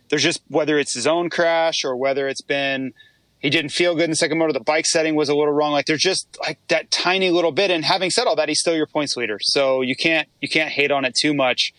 [0.10, 2.94] there's just whether it's his own crash or whether it's been
[3.38, 5.72] he didn't feel good in the second motor, the bike setting was a little wrong.
[5.72, 7.70] Like there's just like that tiny little bit.
[7.70, 10.72] And having said all that, he's still your points leader, so you can't you can't
[10.72, 11.76] hate on it too much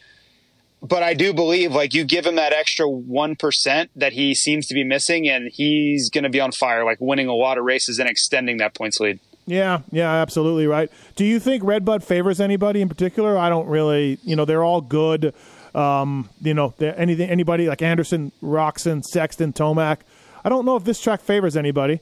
[0.85, 4.67] but I do believe like you give him that extra one percent that he seems
[4.69, 7.65] to be missing, and he's going to be on fire, like winning a lot of
[7.65, 9.19] races and extending that points lead.
[9.47, 10.91] Yeah, yeah, absolutely right.
[11.17, 13.37] Do you think Redbud favors anybody in particular?
[13.37, 14.19] I don't really.
[14.23, 15.35] You know, they're all good.
[15.75, 19.99] Um, you know, they're- anything, anybody like Anderson, Roczen, Sexton, Tomac.
[20.45, 22.01] I don't know if this track favors anybody.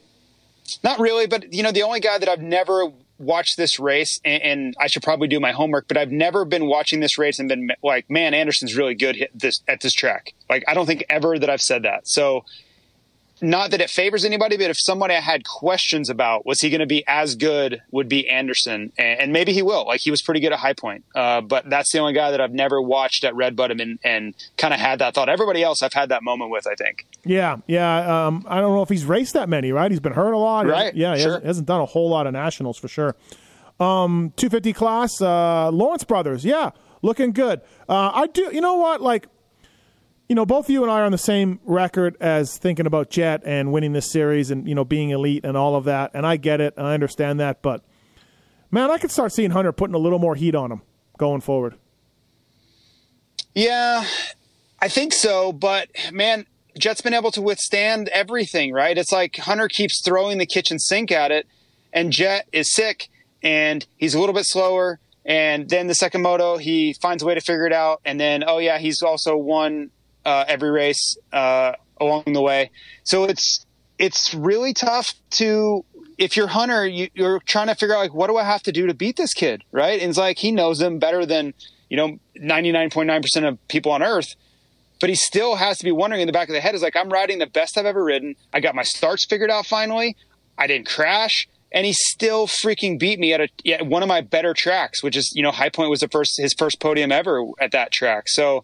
[0.83, 4.43] Not really, but you know, the only guy that I've never watched this race, and,
[4.43, 7.47] and I should probably do my homework, but I've never been watching this race and
[7.47, 10.33] been like, man, Anderson's really good this at this track.
[10.49, 12.07] Like, I don't think ever that I've said that.
[12.07, 12.45] So,
[13.43, 16.79] not that it favors anybody, but if somebody I had questions about was he going
[16.79, 19.85] to be as good, would be Anderson, and, and maybe he will.
[19.85, 22.41] Like he was pretty good at High Point, uh, but that's the only guy that
[22.41, 25.29] I've never watched at Red Bottom and, and kind of had that thought.
[25.29, 26.65] Everybody else I've had that moment with.
[26.65, 27.05] I think.
[27.25, 28.27] Yeah, yeah.
[28.27, 29.91] Um, I don't know if he's raced that many, right?
[29.91, 30.65] He's been hurt a lot.
[30.65, 31.31] Right, Yeah, he sure.
[31.33, 33.15] hasn't, hasn't done a whole lot of nationals for sure.
[33.79, 36.45] Um, 250 class, uh, Lawrence Brothers.
[36.45, 36.71] Yeah,
[37.01, 37.61] looking good.
[37.89, 38.49] Uh, I do.
[38.53, 39.01] You know what?
[39.01, 39.27] Like,
[40.29, 43.41] you know, both you and I are on the same record as thinking about Jett
[43.45, 46.11] and winning this series and you know being elite and all of that.
[46.13, 46.73] And I get it.
[46.77, 47.61] and I understand that.
[47.61, 47.83] But
[48.71, 50.81] man, I could start seeing Hunter putting a little more heat on him
[51.17, 51.75] going forward.
[53.53, 54.05] Yeah,
[54.79, 55.51] I think so.
[55.51, 56.45] But man,
[56.79, 58.97] Jett's been able to withstand everything, right?
[58.97, 61.45] It's like Hunter keeps throwing the kitchen sink at it,
[61.91, 63.09] and Jett is sick
[63.43, 64.99] and he's a little bit slower.
[65.25, 68.01] And then the second moto, he finds a way to figure it out.
[68.03, 69.91] And then, oh yeah, he's also won
[70.25, 72.71] uh, every race uh, along the way.
[73.03, 73.65] So it's
[73.97, 75.85] it's really tough to
[76.17, 78.71] if you're Hunter, you, you're trying to figure out like what do I have to
[78.71, 79.99] do to beat this kid, right?
[79.99, 81.53] And it's like he knows him better than
[81.89, 84.35] you know 99.9% of people on earth
[85.03, 86.95] but he still has to be wondering in the back of the head is like
[86.95, 90.15] i'm riding the best i've ever ridden i got my starts figured out finally
[90.57, 94.21] i didn't crash and he still freaking beat me at a at one of my
[94.21, 97.43] better tracks which is you know high point was the first his first podium ever
[97.59, 98.63] at that track so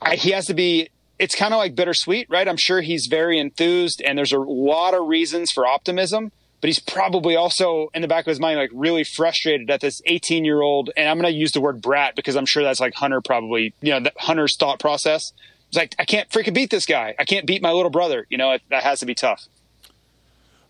[0.00, 0.88] I, he has to be
[1.18, 2.48] it's kind of like bittersweet right?
[2.48, 6.78] I'm sure he's very enthused and there's a lot of reasons for optimism but he's
[6.78, 10.60] probably also in the back of his mind like really frustrated at this 18 year
[10.60, 13.20] old and i'm going to use the word brat because i'm sure that's like hunter
[13.20, 15.32] probably you know that hunter's thought process.
[15.68, 17.14] It's like i can't freaking beat this guy.
[17.18, 18.26] I can't beat my little brother.
[18.28, 19.46] You know it, that has to be tough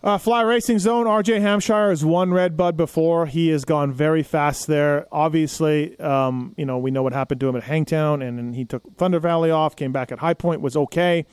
[0.02, 3.26] Uh, Fly Racing Zone, RJ Hampshire has won Red Bud before.
[3.26, 5.06] He has gone very fast there.
[5.12, 8.64] Obviously, um, you know, we know what happened to him at Hangtown, and then he
[8.64, 11.26] took Thunder Valley off, came back at High Point, was okay.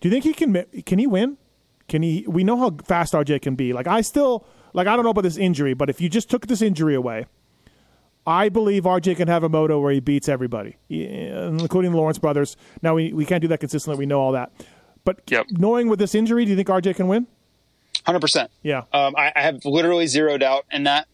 [0.00, 1.38] Do you think he can can he win?
[1.88, 3.72] Can he we know how fast RJ can be.
[3.72, 6.48] Like I still like I don't know about this injury, but if you just took
[6.48, 7.24] this injury away,
[8.26, 12.58] I believe RJ can have a moto where he beats everybody, including the Lawrence brothers.
[12.82, 13.98] Now we, we can't do that consistently.
[13.98, 14.52] We know all that.
[15.04, 17.26] But knowing with this injury, do you think RJ can win?
[18.04, 18.50] Hundred percent.
[18.62, 18.84] Yeah.
[18.92, 21.06] Um, I, I have literally zero doubt in that.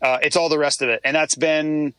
[0.00, 1.94] Uh, it's all the rest of it, and that's been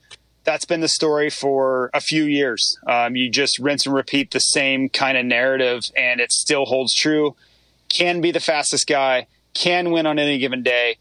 [0.45, 2.77] that's been the story for a few years.
[2.87, 6.93] Um, you just rinse and repeat the same kind of narrative, and it still holds
[6.93, 7.35] true.
[7.89, 10.97] Can be the fastest guy, can win on any given day.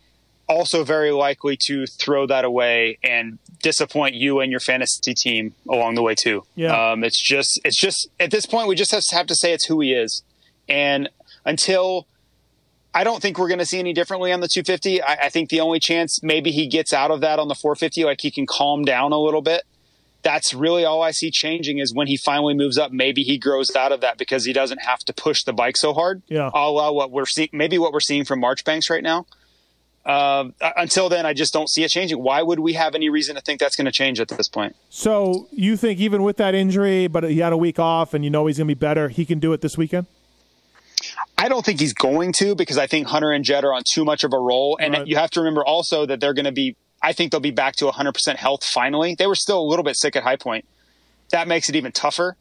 [0.49, 5.95] Also, very likely to throw that away and disappoint you and your fantasy team along
[5.95, 6.43] the way too.
[6.55, 6.93] Yeah.
[6.93, 9.53] Um, it's just it's just at this point we just have to, have to say
[9.53, 10.23] it's who he is,
[10.69, 11.09] and
[11.45, 12.07] until
[12.95, 15.03] I don't think we're going to see any differently on the 250.
[15.03, 18.05] I, I think the only chance maybe he gets out of that on the 450,
[18.05, 19.63] like he can calm down a little bit.
[20.23, 22.91] That's really all I see changing is when he finally moves up.
[22.91, 25.93] Maybe he grows out of that because he doesn't have to push the bike so
[25.93, 26.23] hard.
[26.29, 26.51] Yeah.
[26.53, 29.27] A la what we're seeing, maybe what we're seeing from Marchbanks right now.
[30.05, 32.23] Uh, until then, I just don't see it changing.
[32.23, 34.75] Why would we have any reason to think that's going to change at this point?
[34.89, 38.31] So you think even with that injury, but he had a week off, and you
[38.31, 40.07] know he's going to be better, he can do it this weekend?
[41.37, 44.05] I don't think he's going to because I think Hunter and Jett are on too
[44.05, 44.77] much of a roll.
[44.81, 45.07] And Right.
[45.07, 47.77] you have to remember also that they're going to be, I think they'll be back
[47.77, 49.15] to 100% health finally.
[49.17, 50.65] They were still a little bit sick at High Point.
[51.31, 52.37] That makes it even tougher.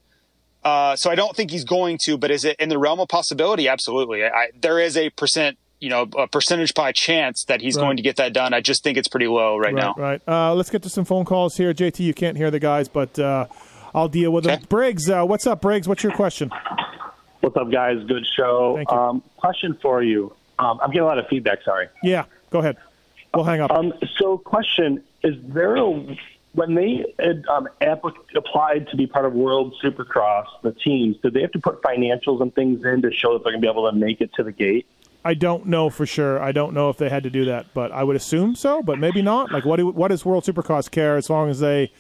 [0.63, 3.07] Uh, so I don't think he's going to, but is it in the realm of
[3.07, 3.67] possibility?
[3.67, 4.25] Absolutely.
[4.25, 7.83] I, there is a percent, you know, a percentage by chance that he's Right.
[7.83, 8.53] going to get that done.
[8.53, 9.93] I just think it's pretty low right, now.
[9.95, 10.21] Right.
[10.27, 11.73] Uh, let's get to some phone calls here.
[11.73, 13.45] JT, you can't hear the guys, but uh,
[13.93, 14.59] I'll deal with them.
[14.67, 15.87] Briggs, uh, what's up, Briggs?
[15.87, 16.51] What's your question?
[17.41, 18.03] What's up, guys?
[18.07, 18.83] Good show.
[18.89, 20.33] Um, question for you.
[20.59, 21.63] Um, I'm getting a lot of feedback.
[21.63, 21.87] Sorry.
[22.03, 22.77] Yeah, go ahead.
[23.33, 23.71] We'll hang up.
[23.71, 26.17] Um, so, question: Is there a
[26.57, 31.35] when they had, um, applic- applied to be part of World Supercross, the teams, did
[31.35, 33.69] they have to put financials and things in to show that they're going to be
[33.69, 34.87] able to make it to the gate?
[35.23, 36.41] I don't know for sure.
[36.41, 38.81] I don't know if they had to do that, but I would assume so.
[38.81, 39.51] But maybe not.
[39.51, 41.91] Like, what do, what does World Supercross care as long as they,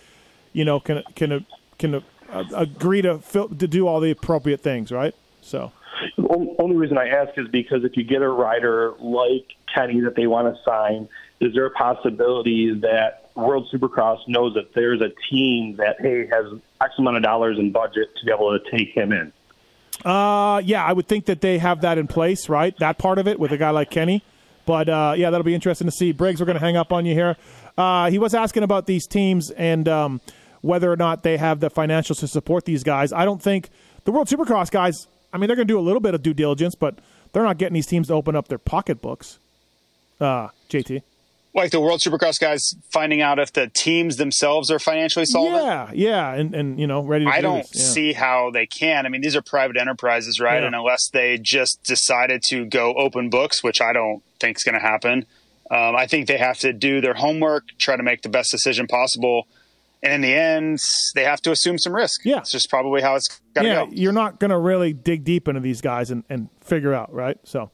[0.53, 1.45] you know, can can
[1.77, 1.95] can
[2.29, 5.13] uh, agree to fill, to do all the appropriate things, right?
[5.47, 5.71] So
[6.17, 10.15] The only reason I ask is because if you get a rider like Kenny that
[10.15, 15.11] they want to sign, is there a possibility that World Supercross knows that there's a
[15.29, 16.45] team that hey has
[16.81, 19.31] X amount of dollars in budget to be able to take him in?
[20.05, 22.77] Uh, yeah, I would think that they have that in place, right?
[22.77, 24.23] That part of it with a guy like Kenny.
[24.65, 26.11] But uh, yeah, that'll be interesting to see.
[26.11, 27.37] Briggs, we're going to hang up on you here.
[27.77, 30.21] Uh, he was asking about these teams and um,
[30.61, 33.13] whether or not they have the financials to support these guys.
[33.13, 33.69] I don't think
[34.03, 35.07] the World Supercross guys.
[35.33, 36.99] I mean, they're going to do a little bit of due diligence, but
[37.33, 39.39] they're not getting these teams to open up their pocketbooks.
[40.19, 41.03] Uh, JT.
[41.53, 45.63] like the World Supercross guys finding out if the teams themselves are financially solvent.
[45.63, 47.25] Yeah, yeah, and and you know, ready.
[47.25, 47.75] to I do don't this.
[47.75, 47.93] Yeah.
[47.93, 49.05] see how they can.
[49.05, 50.59] I mean, these are private enterprises, right?
[50.61, 50.67] Yeah.
[50.67, 54.75] And unless they just decided to go open books, which I don't think is going
[54.75, 55.25] to happen,
[55.69, 58.87] um, I think they have to do their homework, try to make the best decision
[58.87, 59.45] possible,
[60.03, 60.79] and in the end,
[61.15, 62.25] they have to assume some risk.
[62.25, 63.91] Yeah, it's just probably how it's got to yeah, go.
[63.91, 67.37] you're not going to really dig deep into these guys and, and figure out, right?
[67.43, 67.71] So,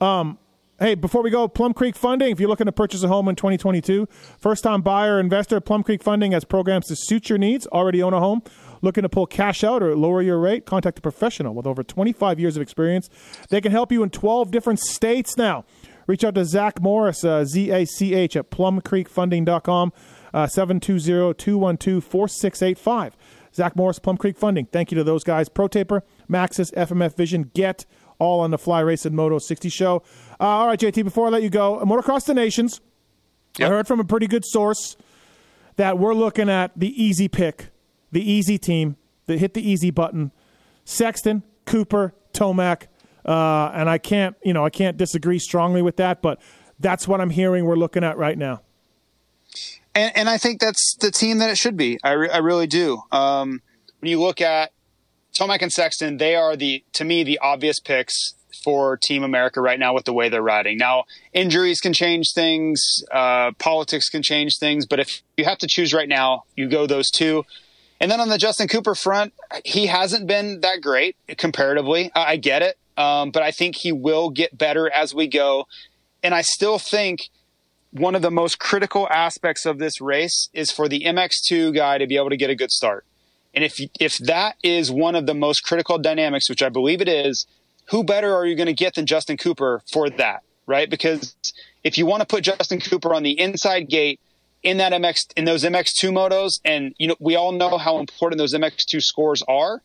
[0.00, 0.38] um,
[0.78, 3.36] hey, before we go, Plum Creek Funding, if you're looking to purchase a home in
[3.36, 4.06] 2022,
[4.38, 7.66] first time buyer investor, Plum Creek Funding has programs to suit your needs.
[7.68, 8.42] Already own a home?
[8.82, 10.66] Looking to pull cash out or lower your rate?
[10.66, 13.08] Contact a professional with over 25 years of experience.
[13.48, 15.64] They can help you in 12 different states now.
[16.06, 19.92] Reach out to Zach Morris, uh, Z A C H, at plumcreekfunding.com,
[20.32, 23.16] 720 212 4685.
[23.54, 24.66] Zach Morris, Plum Creek Funding.
[24.66, 25.48] Thank you to those guys.
[25.48, 27.84] Pro Taper, Maxxis, FMF Vision, Get,
[28.18, 30.02] all on the Fly Racing Moto 60 show.
[30.40, 32.80] Uh, all right, JT, before I let you go, Motocross the Nations.
[33.58, 34.96] I heard from a pretty good source
[35.76, 37.68] that we're looking at the easy pick,
[38.10, 40.32] the easy team, that hit the easy button.
[40.84, 42.86] Sexton, Cooper, Tomac,
[43.24, 46.40] uh, and I can't, you know, I can't disagree strongly with that, but
[46.80, 48.62] that's what I'm hearing we're looking at right now.
[49.94, 51.98] And, and I think that's the team that it should be.
[52.02, 53.02] I, re- I really do.
[53.10, 53.62] Um,
[54.00, 54.72] when you look at
[55.32, 59.78] Tomac and Sexton, they are the to me the obvious picks for Team America right
[59.78, 60.78] now with the way they're riding.
[60.78, 65.66] Now, injuries can change things, uh, politics can change things, but if you have to
[65.66, 67.44] choose right now, you go those two.
[68.00, 69.32] And then on the Justin Cooper front,
[69.64, 72.10] he hasn't been that great comparatively.
[72.14, 75.66] I, I get it, um, but I think he will get better as we go.
[76.22, 77.30] And I still think
[77.92, 82.06] one of the most critical aspects of this race is for the MX2 guy to
[82.06, 83.04] be able to get a good start.
[83.54, 87.08] And if if that is one of the most critical dynamics, which I believe it
[87.08, 87.46] is,
[87.90, 90.88] who better are you going to get than Justin Cooper for that, right?
[90.88, 91.36] Because
[91.84, 94.20] if you want to put Justin Cooper on the inside gate
[94.62, 98.38] in that MX in those MX2 motos, and you know we all know how important
[98.38, 99.82] those MX2 scores are.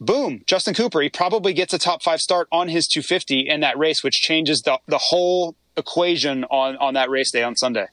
[0.00, 1.00] Boom, Justin Cooper.
[1.02, 4.62] He probably gets a top five start on his 250 in that race, which changes
[4.62, 7.86] the the whole equation on on that race day on Sunday.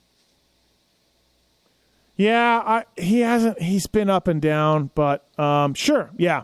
[2.16, 3.62] Yeah, I, he hasn't.
[3.62, 6.42] He's been up and down, but um, sure, yeah.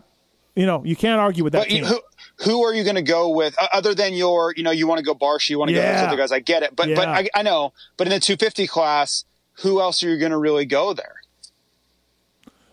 [0.55, 1.85] You know, you can't argue with that But you, team.
[1.85, 1.99] who
[2.45, 4.99] who are you going to go with uh, other than your you know you want
[4.99, 5.95] to go Barsh, you want to go Yeah.
[5.99, 6.31] those other guys?
[6.31, 7.73] I get it, but but I, I know.
[7.97, 9.25] But in the 250 class,
[9.63, 11.15] who else are you going to really go there?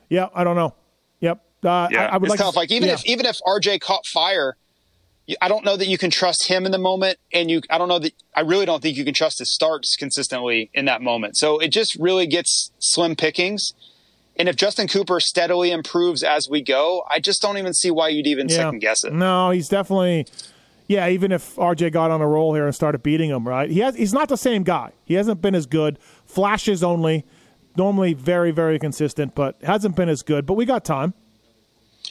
[0.09, 0.75] yeah, I don't know.
[1.21, 1.43] Yep.
[1.65, 2.53] Uh, I, I would it's like tough.
[2.55, 2.95] to, like even yeah.
[2.95, 4.62] if even if RJ caught fire, you-
[5.41, 7.89] I don't know that you can trust him in the moment, and you I don't
[7.89, 11.37] know that I really don't think you can trust his starts consistently in that moment.
[11.37, 13.73] So it just really gets slim pickings.
[14.37, 18.09] And if Justin Cooper steadily improves as we go, I just don't even see why
[18.09, 18.57] you'd even Yeah.
[18.57, 19.12] second guess it.
[19.12, 20.27] No, he's definitely.
[20.89, 23.70] Yeah, even if RJ got on a roll here and started beating him, right?
[23.70, 23.95] He has.
[23.95, 24.91] He's not the same guy.
[25.05, 25.99] He hasn't been as good.
[26.27, 27.25] Flashes only.
[27.77, 30.45] Normally very very consistent, but hasn't been as good.
[30.45, 31.14] But we got time.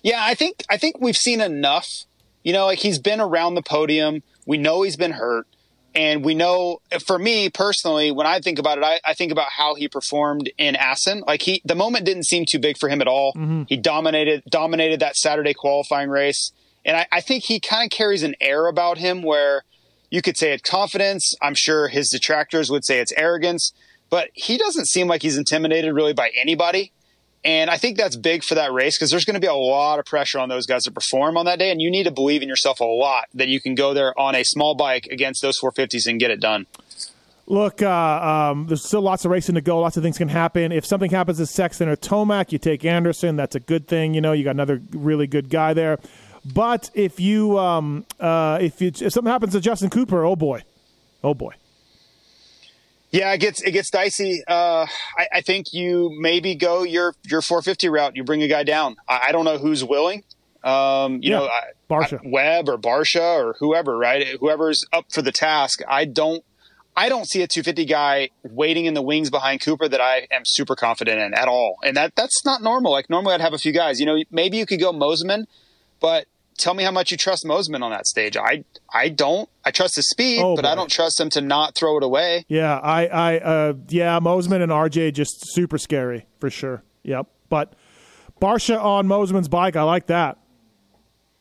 [0.02, 2.06] Yeah, I think I think we've seen enough.
[2.44, 4.24] You know, like he's been around the podium.
[4.46, 5.48] We know he's been hurt.
[5.94, 9.50] And we know for me personally, when I think about it, I, I think about
[9.50, 11.24] how he performed in Assen.
[11.28, 13.34] Like he the moment didn't seem too big for him at all.
[13.34, 13.64] Mm-hmm.
[13.68, 16.54] He dominated dominated that Saturday qualifying race.
[16.86, 19.64] And I, I think he kind of carries an air about him where
[20.10, 21.36] you could say it's confidence.
[21.42, 23.74] I'm sure his detractors would say it's arrogance,
[24.10, 26.94] but he doesn't seem like he's intimidated really by anybody.
[27.44, 29.98] And I think that's big for that race because there's going to be a lot
[29.98, 31.72] of pressure on those guys to perform on that day.
[31.72, 34.36] And you need to believe in yourself a lot that you can go there on
[34.36, 36.68] a small bike against those 450s and get it done.
[37.48, 37.90] Look, uh,
[38.52, 39.80] um, there's still lots of racing to go.
[39.80, 40.72] Lots of things can happen.
[40.72, 43.36] If something happens to Sexton or Tomac, you take Anderson.
[43.36, 44.14] That's a good thing.
[44.14, 46.00] You know, you got another really good guy there.
[46.46, 50.62] But if you um, uh, if you, if something happens to Justin Cooper, oh boy,
[51.24, 51.54] oh boy.
[53.12, 54.42] Yeah, it gets it gets dicey.
[54.48, 54.86] Uh,
[55.18, 58.16] I, I think you maybe go your your 450 route.
[58.16, 58.96] You bring a guy down.
[59.08, 60.24] I, I don't know who's willing.
[60.64, 62.20] Um, you Yeah, know, I, Barcia.
[62.24, 64.26] Webb or Barcia or whoever, right?
[64.40, 65.82] Whoever's up for the task.
[65.88, 66.44] I don't.
[66.96, 70.42] I don't see a 250 guy waiting in the wings behind Cooper that I am
[70.46, 71.78] super confident in at all.
[71.84, 72.92] And that that's not normal.
[72.92, 74.00] Like normally I'd have a few guys.
[74.00, 75.46] You know, maybe you could go Mosiman,
[76.02, 76.26] but
[76.62, 78.38] tell me how much you trust Mosiman on that stage.
[78.38, 79.50] I I don't.
[79.66, 82.46] I trust his speed, Oh, but I don't trust him to not throw it away.
[82.48, 86.84] Yeah, I, I, uh, yeah, Mosiman and RJ just super scary for sure.
[87.04, 87.74] Yep, but
[88.42, 90.38] Barcia on Mosiman's bike, I like that.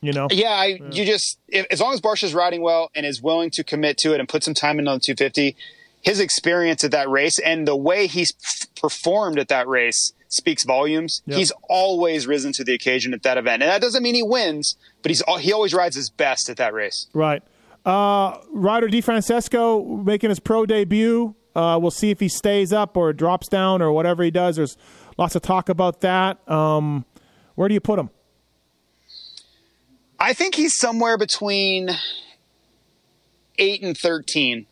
[0.03, 3.21] You know, Yeah, I, you just if, as long as Barcia's riding well and is
[3.23, 5.57] willing to commit to it and put some time in on the 250,
[6.01, 8.33] his experience at that race and the way he's
[8.81, 11.21] performed at that race speaks volumes.
[11.27, 11.39] Yep.
[11.39, 14.77] He's always risen to the occasion at that event, and that doesn't mean he wins,
[15.03, 17.07] but he's he always rides his best at that race.
[17.15, 17.43] right.
[17.85, 22.97] Uh, Ryder Di Francesco making his pro debut Uh, we'll see if he stays up
[22.97, 24.57] or drops down or whatever he does.
[24.57, 24.77] There's
[25.17, 26.47] lots of talk about that.
[26.49, 27.05] Um,
[27.55, 28.11] where do you put him?
[30.19, 31.91] I think he's somewhere between
[33.59, 34.67] eight and thirteen.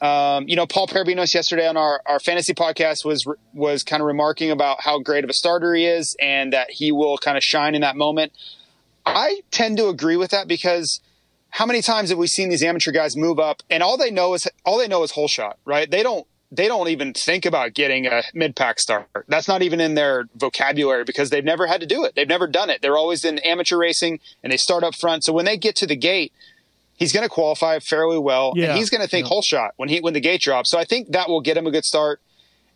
[0.00, 4.06] Um, you know, Paul Parabinos yesterday on our, our fantasy podcast was was kind of
[4.06, 7.44] remarking about how great of a starter he is and that he will kind of
[7.44, 8.32] shine in that moment.
[9.04, 11.00] I tend to agree with that because
[11.50, 14.34] how many times have we seen these amateur guys move up and all they know
[14.34, 15.90] is all they know is hole shot, right?
[15.90, 19.08] They don't they don't even think about getting a mid pack start.
[19.26, 22.14] That's not even in their vocabulary because they've never had to do it.
[22.14, 22.82] They've never done it.
[22.82, 25.24] They're always in amateur racing and they start up front.
[25.24, 26.30] So when they get to the gate,
[26.94, 28.68] he's going to qualify fairly well Yeah.
[28.68, 29.28] and he's going to think Yeah.
[29.30, 30.70] hole shot when he when the gate drops.
[30.70, 32.20] So I think that will get him a good start.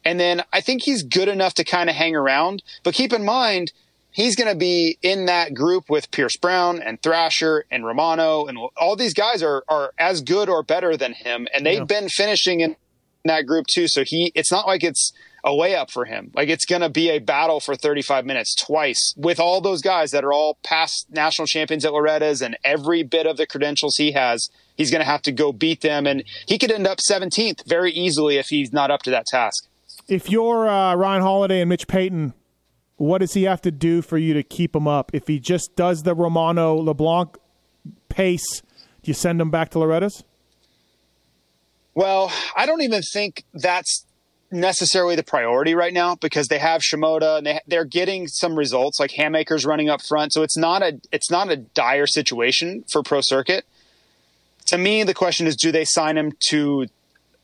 [0.07, 2.63] And then I think he's good enough to kind of hang around.
[2.83, 3.73] But keep in mind,
[4.17, 8.59] he's going to be in that group with Pierce Brown and Thrasher and Romano and
[8.77, 11.85] all these guys are are as good or better than him and they've Yeah.
[11.85, 12.77] been finishing in
[13.25, 13.89] that group too.
[13.89, 15.13] So he it's not like it's
[15.45, 16.31] a layup for him.
[16.35, 20.11] Like it's going to be a battle for 35 minutes twice with all those guys
[20.13, 24.13] that are all past national champions at Loretta's and every bit of the credentials he
[24.13, 24.49] has.
[24.77, 27.93] He's going to have to go beat them and he could end up 17th very
[27.93, 29.67] easily if he's not up to that task.
[30.09, 32.33] If you're uh, Ryan Holiday and Mitch Payton,
[32.97, 35.11] what does he have to do for you to keep him up?
[35.15, 37.37] If he just does the Romano LeBlanc
[38.09, 38.63] pace,
[39.03, 40.25] do you send him back to Loretta's?
[41.95, 44.05] Well, I don't even think that's
[44.51, 49.01] necessarily the priority right now because they have Shimoda and they, they're getting some results
[49.01, 50.33] like Hammaker's running up front.
[50.33, 53.65] So it's not a it's not a dire situation for Pro Circuit.
[54.67, 56.87] To me, the question is, do they sign him to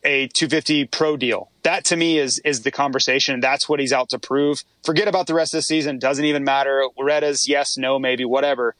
[0.03, 1.49] a 250 pro deal?
[1.63, 3.39] That to me is is the conversation.
[3.39, 4.63] That's what he's out to prove.
[4.83, 5.99] Forget about the rest of the season.
[5.99, 6.85] Doesn't even matter.
[6.97, 8.75] Loretta's yes, no, maybe, whatever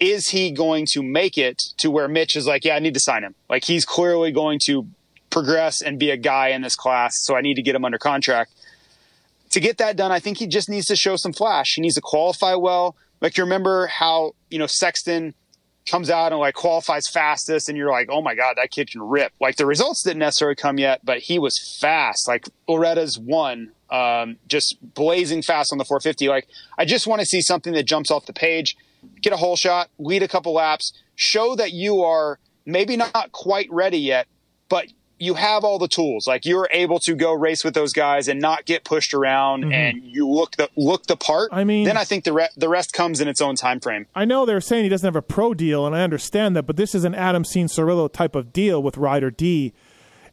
[0.00, 3.00] is he going to make it to where Mitch is like, yeah, I need to
[3.00, 3.34] sign him.
[3.48, 4.86] Like he's clearly going to
[5.30, 7.98] progress and be a guy in this class, so I need to get him under
[7.98, 8.52] contract.
[9.50, 11.74] To get that done, I think he just needs to show some flash.
[11.74, 12.96] He needs to qualify well.
[13.20, 15.34] Like you remember how, you know, Sexton
[15.86, 19.02] comes out and like qualifies fastest and you're like, "Oh my god, that kid can
[19.02, 22.26] rip." Like the results didn't necessarily come yet, but he was fast.
[22.28, 26.28] Like Loretta's one um, just blazing fast on the 450.
[26.28, 28.76] Like I just want to see something that jumps off the page
[29.22, 33.68] get a hole shot, lead a couple laps, show that you are maybe not quite
[33.70, 34.26] ready yet,
[34.68, 34.86] but
[35.24, 36.26] you have all the tools.
[36.26, 39.72] Like you're able to go race with those guys and not get pushed around, Mhm.
[39.72, 41.50] and you look the look the part.
[41.52, 44.06] I mean- then I think the re- the rest comes in its own time frame.
[44.14, 46.76] I know they're saying he doesn't have a pro deal, and I understand that, but
[46.76, 49.72] this is an Adam Cianciarulo type of deal with Rider D.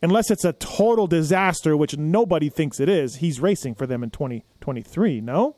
[0.04, 4.10] Unless it's a total disaster, which nobody thinks it is, he's racing for them in
[4.10, 5.56] 2023, no?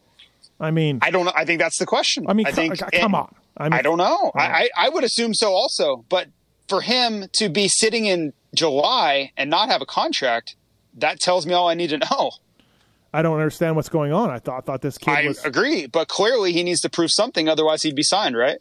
[0.60, 1.32] I mean, I don't know.
[1.36, 2.26] I think that's the question.
[2.28, 3.34] I mean, I think co- come on.
[3.58, 4.32] I mean- I don't know.
[4.36, 6.28] I, I I would assume so also, but
[6.68, 10.56] for him to be sitting in July and not have a contract,
[10.96, 12.32] that tells me all I need to know.
[13.14, 14.30] I don't understand what's going on.
[14.32, 15.44] I thought, I thought this kid I was.
[15.46, 18.58] agree, but clearly he needs to prove something, otherwise he'd be signed, right?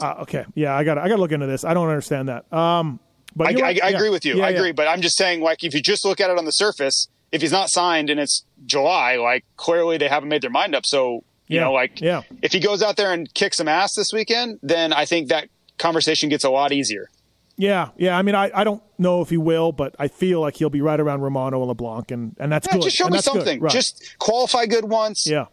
[0.00, 1.64] Uh, okay, yeah, I got I got to look into this.
[1.64, 2.50] I don't understand that.
[2.52, 2.98] Um,
[3.36, 3.82] but I, I, right.
[3.84, 3.96] I Yeah.
[3.96, 4.38] agree with you.
[4.38, 4.56] Yeah, I yeah.
[4.56, 7.08] agree, but I'm just saying, like, if you just look at it on the surface,
[7.30, 10.84] if he's not signed and it's July, like, clearly they haven't made their mind up.
[10.86, 11.64] So, you Yeah.
[11.64, 12.22] know, like, Yeah.
[12.42, 15.48] if he goes out there and kicks some ass this weekend, then I think that
[15.82, 17.10] conversation gets a lot easier.
[17.56, 18.16] Yeah, yeah.
[18.16, 20.80] I mean, I, I don't know if he will, but I feel like he'll be
[20.80, 22.82] right around Romano and LeBlanc, and, and that's Yeah, good.
[22.84, 23.60] just show And me something.
[23.60, 23.70] Right.
[23.72, 25.26] Just qualify good once.
[25.28, 25.46] yeah.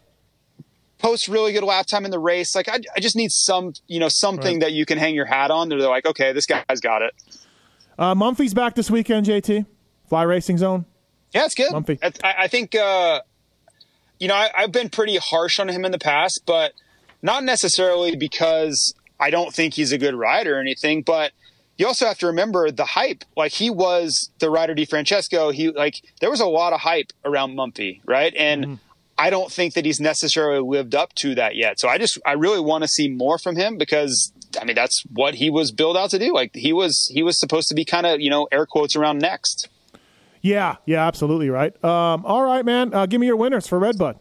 [0.98, 2.54] Post really good lap time in the race.
[2.56, 4.62] Like I, I just need some, you know, something Right.
[4.66, 5.70] that you can hang your hat on.
[5.70, 7.14] They're like, okay, this guy's got it.
[7.98, 9.26] Uh, Mumphy's back this weekend.
[9.26, 9.66] JT,
[10.10, 10.86] Fly Racing Zone.
[11.34, 11.72] Yeah, it's good.
[11.72, 12.00] Mumphy.
[12.24, 13.22] I, I think, uh,
[14.20, 16.74] you know, I, I've been pretty harsh on him in the past, but
[17.22, 21.02] not necessarily because I don't think he's a good rider or anything.
[21.02, 21.32] But
[21.78, 23.24] you also have to remember the hype.
[23.38, 25.52] Like he was the rider Di Francesco.
[25.52, 28.34] He like there was a lot of hype around Mumpy, right?
[28.36, 28.80] And
[29.18, 31.80] I don't think that he's necessarily lived up to that yet.
[31.80, 35.04] So I just I really want to see more from him because I mean that's
[35.14, 36.34] what he was built out to do.
[36.34, 39.20] Like he was he was supposed to be kind of you know air quotes around
[39.20, 39.68] next.
[40.42, 41.74] Yeah, yeah, absolutely right.
[41.84, 42.94] Um, all right, man.
[42.94, 44.18] Uh, give me your winners for Redbud.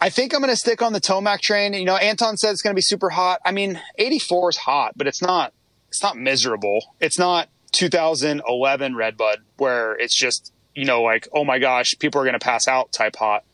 [0.00, 1.72] I think I'm going to stick on the Tomac train.
[1.72, 3.40] You know, Anton said it's going to be super hot.
[3.44, 5.52] I mean, 84 is hot, but it's not.
[5.88, 6.94] It's not miserable.
[7.00, 12.24] It's not 2011 Redbud where it's just you know like oh my gosh, people are
[12.24, 13.44] going to pass out type hot.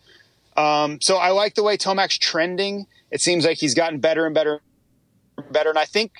[0.57, 2.87] Um, so I like the way Tomac's trending.
[3.11, 4.61] It seems like he's gotten better and better,
[5.39, 5.71] and better.
[5.71, 6.13] And I think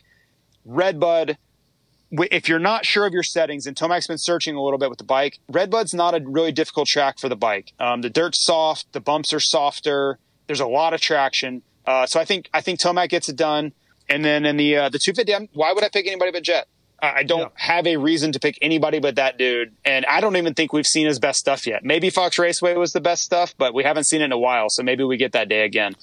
[0.65, 1.37] Redbud,
[2.13, 4.99] if you're not sure of your settings, and Tomac's been searching a little bit with
[4.99, 7.73] the bike, Redbud's not a really difficult track for the bike.
[7.79, 10.19] Um, the dirt's soft, the bumps are softer.
[10.47, 11.63] There's a lot of traction.
[11.87, 13.73] Uh, so I think I think Tomac gets it done.
[14.09, 16.69] And then in the uh, the 250, I'm, why would I pick anybody but Jett?
[17.01, 20.37] I I don't have a reason to pick anybody but that dude, and I don't
[20.37, 21.85] even think we've seen his best stuff yet.
[21.85, 24.67] Maybe Fox Raceway was the best stuff, but we haven't seen it in a while,
[24.69, 25.95] so maybe we get that day again.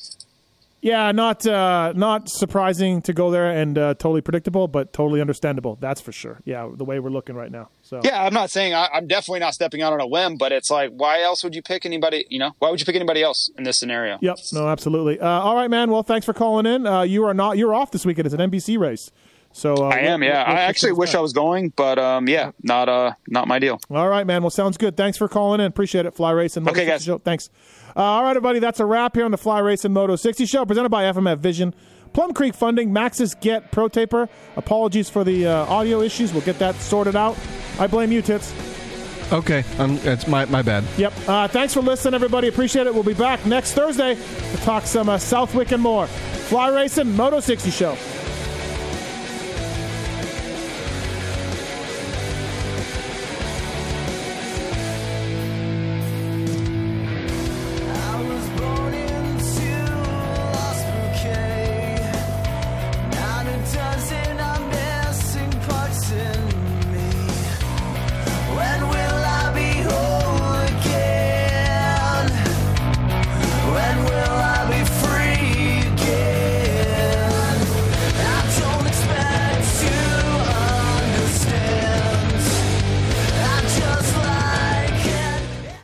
[0.82, 5.78] Yeah, not uh, not surprising to go there and uh, totally predictable, but totally understandable.
[5.80, 6.40] That's for sure.
[6.46, 7.70] Yeah, the way we're looking right now.
[7.82, 10.52] So Yeah, I'm not saying I, I'm definitely not stepping out on a whim, but
[10.52, 12.26] it's like, why else would you pick anybody?
[12.30, 14.20] You know, why would you pick anybody else in this scenario?
[14.22, 14.38] Yep.
[14.54, 15.20] No, absolutely.
[15.20, 15.92] Uh, all right, man.
[15.92, 16.88] Well, thanks for calling in.
[16.88, 17.58] Uh, you are not.
[17.58, 18.26] You're off this weekend.
[18.28, 19.12] It's an NBC race.
[19.60, 20.48] So uh, I am, we'll- yeah.
[20.48, 21.14] we'll I actually wish.
[21.16, 23.80] I was going, but um, yeah, not uh, not my deal.
[23.92, 24.42] All right, man.
[24.42, 24.96] Well, sounds good.
[24.96, 25.66] Thanks for calling in.
[25.68, 26.16] Appreciate it.
[26.16, 26.64] Fly Racing.
[26.64, 27.04] Moto Okay, 60 guys.
[27.06, 27.18] Show.
[27.18, 27.50] Thanks.
[27.96, 28.60] Uh, all right, everybody.
[28.60, 31.76] That's a wrap here on the Fly Racing Moto 60 Show, presented by FMF Vision.
[32.14, 34.30] Plum Creek Funding, Maxxis Get Pro Taper.
[34.56, 36.32] Apologies for the uh, audio issues.
[36.34, 37.38] We'll get that sorted out.
[37.80, 38.54] I blame you, Tits.
[39.32, 40.84] Okay, um, it's my my bad.
[40.98, 41.14] Yep.
[41.28, 42.48] Uh, thanks for listening, everybody.
[42.48, 42.94] Appreciate it.
[42.94, 46.08] We'll be back next Thursday to talk some uh, Southwick and more.
[46.08, 47.96] Fly Racing Moto 60 Show.